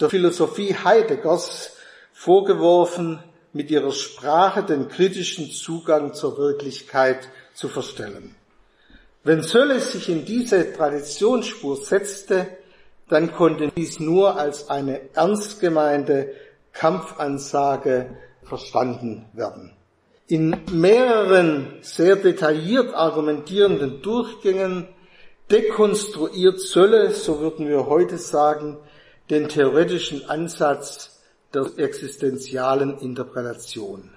der 0.01 0.11
Philosophie 0.11 0.75
Heideggers 0.75 1.77
vorgeworfen, 2.13 3.23
mit 3.53 3.71
ihrer 3.71 3.93
Sprache 3.93 4.63
den 4.63 4.89
kritischen 4.89 5.51
Zugang 5.51 6.13
zur 6.13 6.37
Wirklichkeit 6.37 7.31
zu 7.57 7.69
verstellen. 7.69 8.37
Wenn 9.25 9.43
Sölle 9.43 9.81
sich 9.81 10.09
in 10.09 10.25
diese 10.25 10.73
Traditionsspur 10.73 11.77
setzte, 11.77 12.47
dann 13.09 13.33
konnte 13.33 13.73
dies 13.77 13.99
nur 13.99 14.37
als 14.37 14.69
eine 14.69 15.01
ernst 15.15 15.61
gemeinte 15.61 16.33
Kampfansage 16.73 18.17
verstanden 18.45 19.27
werden. 19.33 19.73
In 20.29 20.57
mehreren 20.71 21.79
sehr 21.81 22.17
detailliert 22.17 22.95
argumentierenden 22.95 24.03
Durchgängen 24.03 24.89
dekonstruiert 25.51 26.61
Sölle, 26.61 27.11
so 27.13 27.41
würden 27.41 27.69
wir 27.69 27.87
heute 27.87 28.19
sagen, 28.19 28.77
den 29.31 29.49
theoretischen 29.49 30.29
Ansatz 30.29 31.21
der 31.55 31.71
existenzialen 31.79 32.99
Interpretation. 32.99 34.11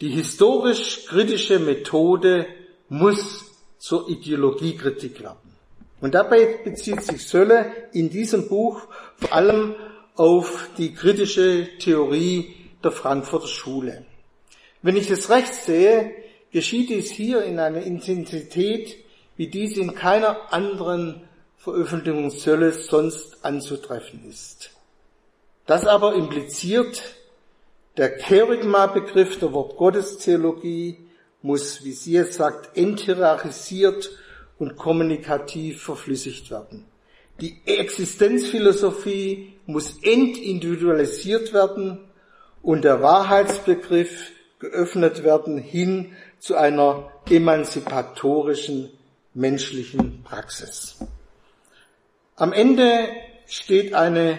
Die 0.00 0.10
historisch-kritische 0.10 1.58
Methode 1.58 2.46
muss 2.88 3.46
zur 3.78 4.08
Ideologiekritik 4.10 5.22
werden. 5.22 5.56
Und 6.02 6.14
dabei 6.14 6.60
bezieht 6.62 7.02
sich 7.02 7.26
Sölle 7.26 7.72
in 7.92 8.10
diesem 8.10 8.48
Buch 8.48 8.82
vor 9.16 9.32
allem 9.32 9.74
auf 10.14 10.68
die 10.76 10.92
kritische 10.92 11.68
Theorie 11.78 12.54
der 12.84 12.92
Frankfurter 12.92 13.48
Schule. 13.48 14.04
Wenn 14.82 14.96
ich 14.96 15.10
es 15.10 15.30
recht 15.30 15.54
sehe, 15.54 16.12
geschieht 16.52 16.90
dies 16.90 17.10
hier 17.10 17.42
in 17.44 17.58
einer 17.58 17.82
Intensität, 17.82 18.98
wie 19.36 19.48
dies 19.48 19.78
in 19.78 19.94
keiner 19.94 20.52
anderen 20.52 21.22
Veröffentlichung 21.56 22.30
Sölles 22.30 22.86
sonst 22.86 23.44
anzutreffen 23.44 24.28
ist. 24.28 24.70
Das 25.64 25.86
aber 25.86 26.14
impliziert, 26.14 27.02
der 27.96 28.16
Kerygma-Begriff 28.16 29.38
der 29.38 29.52
Wortgottestheologie 29.52 30.98
muss, 31.42 31.84
wie 31.84 31.92
sie 31.92 32.16
es 32.16 32.34
sagt, 32.34 32.76
enthierarchisiert 32.76 34.10
und 34.58 34.76
kommunikativ 34.76 35.82
verflüssigt 35.82 36.50
werden. 36.50 36.84
Die 37.40 37.60
Existenzphilosophie 37.66 39.54
muss 39.66 39.98
entindividualisiert 40.02 41.52
werden 41.52 41.98
und 42.62 42.84
der 42.84 43.02
Wahrheitsbegriff 43.02 44.30
geöffnet 44.58 45.22
werden 45.22 45.58
hin 45.58 46.16
zu 46.38 46.56
einer 46.56 47.10
emanzipatorischen 47.28 48.90
menschlichen 49.34 50.22
Praxis. 50.24 50.96
Am 52.36 52.52
Ende 52.52 53.08
steht 53.46 53.94
eine 53.94 54.38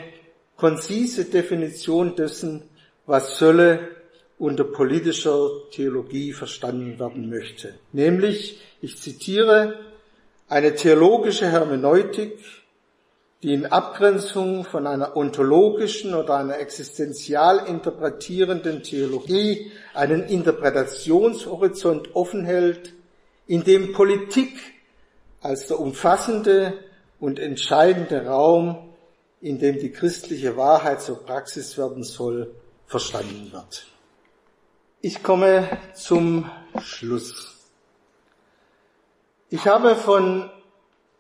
konzise 0.56 1.26
Definition 1.26 2.16
dessen, 2.16 2.64
was 3.08 3.38
Sölle 3.38 3.80
unter 4.38 4.66
politischer 4.66 5.50
Theologie 5.72 6.34
verstanden 6.34 7.00
werden 7.00 7.30
möchte. 7.30 7.74
Nämlich, 7.92 8.62
ich 8.82 8.98
zitiere, 8.98 9.80
eine 10.48 10.76
theologische 10.76 11.48
Hermeneutik, 11.48 12.38
die 13.44 13.54
in 13.54 13.66
Abgrenzung 13.66 14.64
von 14.64 14.88
einer 14.88 15.16
ontologischen 15.16 16.14
oder 16.14 16.38
einer 16.38 16.60
existenzial 16.60 17.66
interpretierenden 17.68 18.84
Theologie 18.84 19.72
einen 19.94 20.24
Interpretationshorizont 20.24 22.16
offen 22.16 22.46
hält, 22.46 22.94
in 23.48 23.64
dem 23.64 23.94
Politik 23.94 24.54
als 25.42 25.68
der 25.68 25.80
umfassende 25.80 26.74
und 27.20 27.40
entscheidende 27.40 28.26
Raum, 28.26 28.90
in 29.40 29.60
dem 29.60 29.80
die 29.80 29.92
christliche 29.92 30.58
Wahrheit 30.58 31.02
zur 31.02 31.24
Praxis 31.24 31.78
werden 31.78 32.04
soll, 32.04 32.54
verstanden 32.88 33.52
wird. 33.52 33.86
Ich 35.02 35.22
komme 35.22 35.78
zum 35.94 36.50
Schluss. 36.82 37.56
Ich 39.50 39.68
habe 39.68 39.96
von 39.96 40.50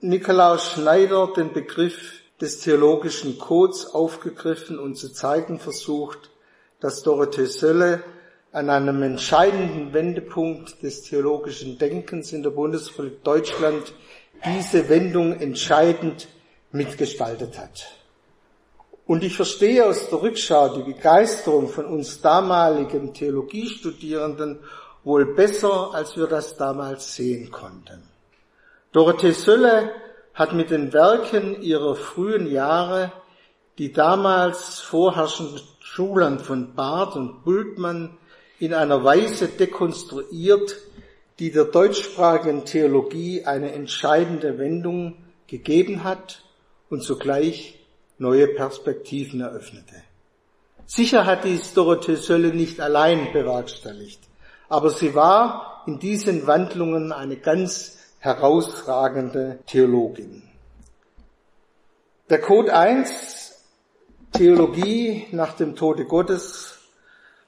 Nikolaus 0.02 0.72
Schneider 0.72 1.32
den 1.36 1.54
Begriff 1.54 2.22
des 2.42 2.62
theologischen 2.62 3.38
Codes 3.38 3.86
aufgegriffen 3.86 4.80
und 4.80 4.96
zu 4.96 5.10
zeigen 5.12 5.60
versucht, 5.60 6.30
dass 6.80 7.04
Dorothee 7.04 7.46
Sölle 7.46 8.04
an 8.52 8.70
einem 8.70 9.04
entscheidenden 9.04 9.94
Wendepunkt 9.94 10.82
des 10.82 11.04
theologischen 11.04 11.78
Denkens 11.78 12.34
in 12.34 12.44
der 12.44 12.52
Bundesrepublik 12.52 13.24
Deutschland 13.24 13.94
diese 14.46 14.88
Wendung 14.90 15.40
entscheidend 15.40 16.28
mitgestaltet 16.72 17.58
hat. 17.58 17.97
Und 19.08 19.24
ich 19.24 19.38
verstehe 19.38 19.86
aus 19.86 20.10
der 20.10 20.22
Rückschau 20.22 20.76
die 20.76 20.84
Begeisterung 20.84 21.70
von 21.70 21.86
uns 21.86 22.22
damaligen 22.22 23.14
Theologiestudierenden 23.14 24.60
wohl 25.06 25.34
besser, 25.34 25.92
als 25.94 26.18
wir 26.18 26.28
das 26.28 26.58
damals 26.58 27.16
sehen 27.16 27.50
konnten. 27.50 28.04
Dorothee 28.92 29.32
Sölle 29.32 29.92
hat 30.34 30.54
mit 30.54 30.72
den 30.72 30.92
Werken 30.92 31.62
ihrer 31.62 31.96
frühen 31.96 32.52
Jahre 32.52 33.14
die 33.78 33.94
damals 33.94 34.80
vorherrschenden 34.80 35.62
Schulen 35.80 36.40
von 36.40 36.76
Barth 36.76 37.16
und 37.16 37.46
Bultmann 37.46 38.18
in 38.60 38.74
einer 38.74 39.04
Weise 39.06 39.48
dekonstruiert, 39.48 40.76
die 41.40 41.52
der 41.52 41.66
deutschsprachigen 41.66 42.66
Theologie 42.66 43.46
eine 43.46 43.72
entscheidende 43.72 44.58
Wendung 44.58 45.24
gegeben 45.48 46.04
hat 46.04 46.44
und 46.90 47.04
zugleich 47.04 47.77
neue 48.18 48.48
Perspektiven 48.48 49.42
eröffnete. 49.42 49.96
Sicher 50.86 51.26
hat 51.26 51.44
dies 51.44 51.74
Dorothee 51.74 52.16
Sölle 52.16 52.54
nicht 52.54 52.80
allein 52.80 53.32
bewerkstelligt, 53.34 54.20
aber 54.70 54.90
sie 54.90 55.16
war 55.16 55.84
in 55.86 56.00
diesen 56.00 56.48
Wandlungen 56.48 57.12
eine 57.12 57.38
ganz 57.38 57.98
herausragende 58.20 59.60
Theologin. 59.68 60.44
Der 62.30 62.42
Code 62.42 62.76
1, 62.76 63.54
Theologie 64.34 65.28
nach 65.32 65.54
dem 65.54 65.76
Tode 65.76 66.06
Gottes, 66.06 66.78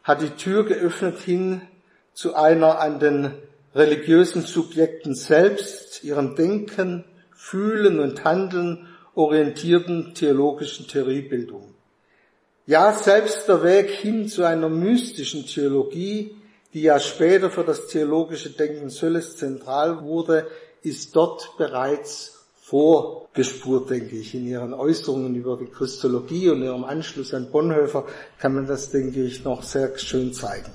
hat 0.03 0.21
die 0.21 0.31
Tür 0.31 0.65
geöffnet 0.65 1.19
hin 1.19 1.61
zu 2.13 2.35
einer 2.35 2.79
an 2.79 2.99
den 2.99 3.33
religiösen 3.75 4.41
Subjekten 4.41 5.15
selbst, 5.15 6.03
ihrem 6.03 6.35
Denken, 6.35 7.05
Fühlen 7.33 7.99
und 7.99 8.25
Handeln 8.25 8.88
orientierten 9.15 10.13
theologischen 10.13 10.87
Theoriebildung. 10.87 11.73
Ja, 12.65 12.93
selbst 12.93 13.47
der 13.47 13.63
Weg 13.63 13.89
hin 13.89 14.27
zu 14.27 14.43
einer 14.43 14.69
mystischen 14.69 15.45
Theologie, 15.45 16.35
die 16.73 16.83
ja 16.83 16.99
später 16.99 17.49
für 17.49 17.63
das 17.63 17.87
theologische 17.87 18.51
Denken 18.51 18.89
Sölles 18.89 19.37
zentral 19.37 20.03
wurde, 20.03 20.47
ist 20.83 21.15
dort 21.15 21.57
bereits 21.57 22.39
vorgespurt, 22.61 23.89
denke 23.89 24.15
ich, 24.15 24.35
in 24.35 24.45
ihren 24.45 24.75
Äußerungen 24.75 25.33
über 25.33 25.57
die 25.57 25.65
Christologie 25.65 26.49
und 26.49 26.61
ihrem 26.61 26.83
Anschluss 26.83 27.33
an 27.33 27.49
Bonhoeffer 27.49 28.05
kann 28.37 28.53
man 28.53 28.67
das, 28.67 28.91
denke 28.91 29.23
ich, 29.23 29.43
noch 29.43 29.63
sehr 29.63 29.97
schön 29.97 30.33
zeigen. 30.33 30.71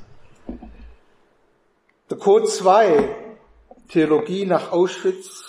Der 2.10 2.18
Code 2.18 2.46
2, 2.46 3.16
Theologie 3.88 4.44
nach 4.46 4.72
Auschwitz, 4.72 5.43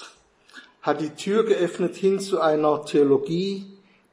hat 0.86 1.02
die 1.02 1.10
Tür 1.10 1.46
geöffnet 1.46 1.96
hin 1.96 2.20
zu 2.20 2.40
einer 2.40 2.86
Theologie, 2.86 3.66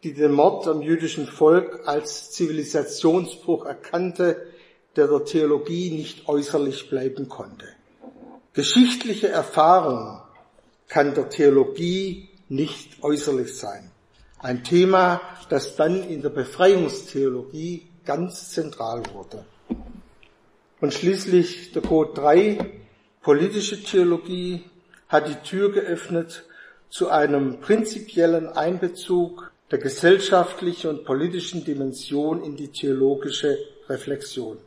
die 0.02 0.14
den 0.14 0.32
Mord 0.32 0.66
am 0.66 0.80
jüdischen 0.80 1.26
Volk 1.26 1.82
als 1.84 2.30
Zivilisationsbruch 2.30 3.66
erkannte, 3.66 4.46
der 4.96 5.06
der 5.06 5.22
Theologie 5.26 5.90
nicht 5.90 6.28
äußerlich 6.30 6.88
bleiben 6.88 7.28
konnte. 7.28 7.66
Geschichtliche 8.54 9.28
Erfahrung 9.28 10.22
kann 10.88 11.14
der 11.14 11.28
Theologie 11.28 12.30
nicht 12.48 13.02
äußerlich 13.02 13.54
sein. 13.54 13.90
Ein 14.38 14.64
Thema, 14.64 15.20
das 15.50 15.76
dann 15.76 16.02
in 16.02 16.22
der 16.22 16.30
Befreiungstheologie 16.30 17.86
ganz 18.06 18.50
zentral 18.50 19.02
wurde. 19.12 19.44
Und 20.80 20.94
schließlich 20.94 21.72
der 21.72 21.82
Code 21.82 22.14
3, 22.14 22.72
politische 23.20 23.82
Theologie, 23.82 24.64
hat 25.06 25.28
die 25.28 25.46
Tür 25.46 25.70
geöffnet 25.70 26.46
zu 26.92 27.08
einem 27.08 27.58
prinzipiellen 27.60 28.48
Einbezug 28.48 29.50
der 29.70 29.78
gesellschaftlichen 29.78 30.90
und 30.90 31.04
politischen 31.06 31.64
Dimension 31.64 32.44
in 32.44 32.54
die 32.54 32.68
theologische 32.68 33.56
Reflexion. 33.88 34.58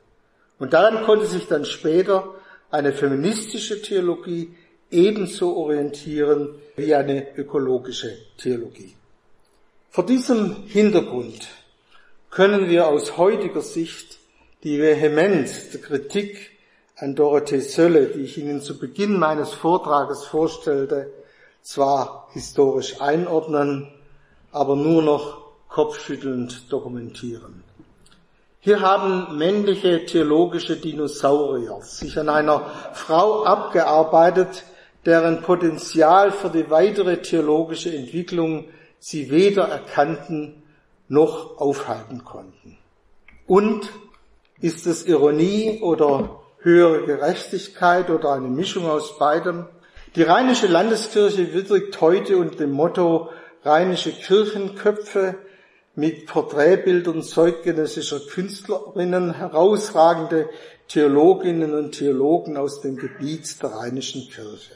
Und 0.58 0.74
daran 0.74 1.06
konnte 1.06 1.28
sich 1.28 1.46
dann 1.46 1.66
später 1.66 2.34
eine 2.72 2.94
feministische 2.94 3.80
Theologie 3.80 4.56
ebenso 4.90 5.56
orientieren 5.56 6.56
wie 6.76 6.96
eine 6.96 7.38
ökologische 7.38 8.18
Theologie. 8.40 8.96
Vor 9.92 10.08
diesem 10.08 10.66
Hintergrund 10.66 11.48
können 12.32 12.70
wir 12.72 12.88
aus 12.88 13.18
heutiger 13.18 13.62
Sicht 13.62 14.18
die 14.64 14.80
Vehemenz 14.82 15.70
der 15.70 15.82
Kritik 15.82 16.50
an 16.96 17.14
Dorothee 17.14 17.60
Sölle, 17.60 18.08
die 18.08 18.22
ich 18.22 18.40
Ihnen 18.40 18.62
zu 18.62 18.80
Beginn 18.80 19.20
meines 19.20 19.54
Vortrages 19.54 20.24
vorstellte, 20.24 21.12
zwar 21.66 22.28
historisch 22.32 23.02
einordnen, 23.02 23.92
aber 24.52 24.76
nur 24.76 25.02
noch 25.02 25.42
kopfschüttelnd 25.68 26.72
dokumentieren. 26.72 27.64
Hier 28.60 28.82
haben 28.82 29.38
männliche 29.38 30.06
theologische 30.06 30.78
Dinosaurier 30.78 31.82
sich 31.82 32.18
an 32.20 32.30
einer 32.30 32.62
Frau 32.94 33.44
abgearbeitet, 33.44 34.64
deren 35.06 35.42
Potenzial 35.42 36.32
für 36.32 36.50
die 36.50 36.70
weitere 36.70 37.22
theologische 37.22 37.94
Entwicklung 37.94 38.66
sie 39.00 39.30
weder 39.30 39.68
erkannten 39.68 40.64
noch 41.08 41.58
aufhalten 41.58 42.24
konnten. 42.24 42.78
Und 43.48 43.90
ist 44.62 44.88
es 44.88 45.06
Ironie 45.06 45.82
oder 45.82 46.42
höhere 46.60 47.06
Gerechtigkeit 47.06 48.10
oder 48.10 48.34
eine 48.34 48.48
Mischung 48.48 48.88
aus 48.88 49.18
beidem? 49.20 49.68
Die 50.16 50.24
Rheinische 50.24 50.68
Landeskirche 50.68 51.54
würdigt 51.54 52.00
heute 52.00 52.38
unter 52.38 52.56
dem 52.56 52.72
Motto 52.72 53.32
Rheinische 53.66 54.14
Kirchenköpfe 54.14 55.36
mit 55.94 56.28
Porträtbildern 56.28 57.22
zeitgenössischer 57.22 58.22
Künstlerinnen 58.22 59.34
herausragende 59.34 60.48
Theologinnen 60.88 61.74
und 61.74 61.92
Theologen 61.92 62.56
aus 62.56 62.80
dem 62.80 62.96
Gebiet 62.96 63.62
der 63.62 63.72
Rheinischen 63.72 64.30
Kirche. 64.30 64.76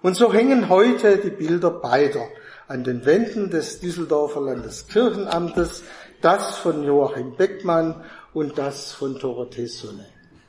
Und 0.00 0.14
so 0.14 0.32
hängen 0.32 0.68
heute 0.68 1.16
die 1.16 1.30
Bilder 1.30 1.72
beider 1.72 2.28
an 2.68 2.84
den 2.84 3.04
Wänden 3.04 3.50
des 3.50 3.80
Düsseldorfer 3.80 4.42
Landeskirchenamtes, 4.42 5.82
das 6.20 6.56
von 6.56 6.84
Joachim 6.84 7.34
Beckmann 7.34 8.04
und 8.32 8.58
das 8.58 8.92
von 8.92 9.18
Dorothee 9.18 9.66
Sonne. 9.66 10.06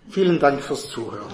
Vielen 0.08 0.40
Dank 0.40 0.62
fürs 0.62 0.88
Zuhören. 0.88 1.34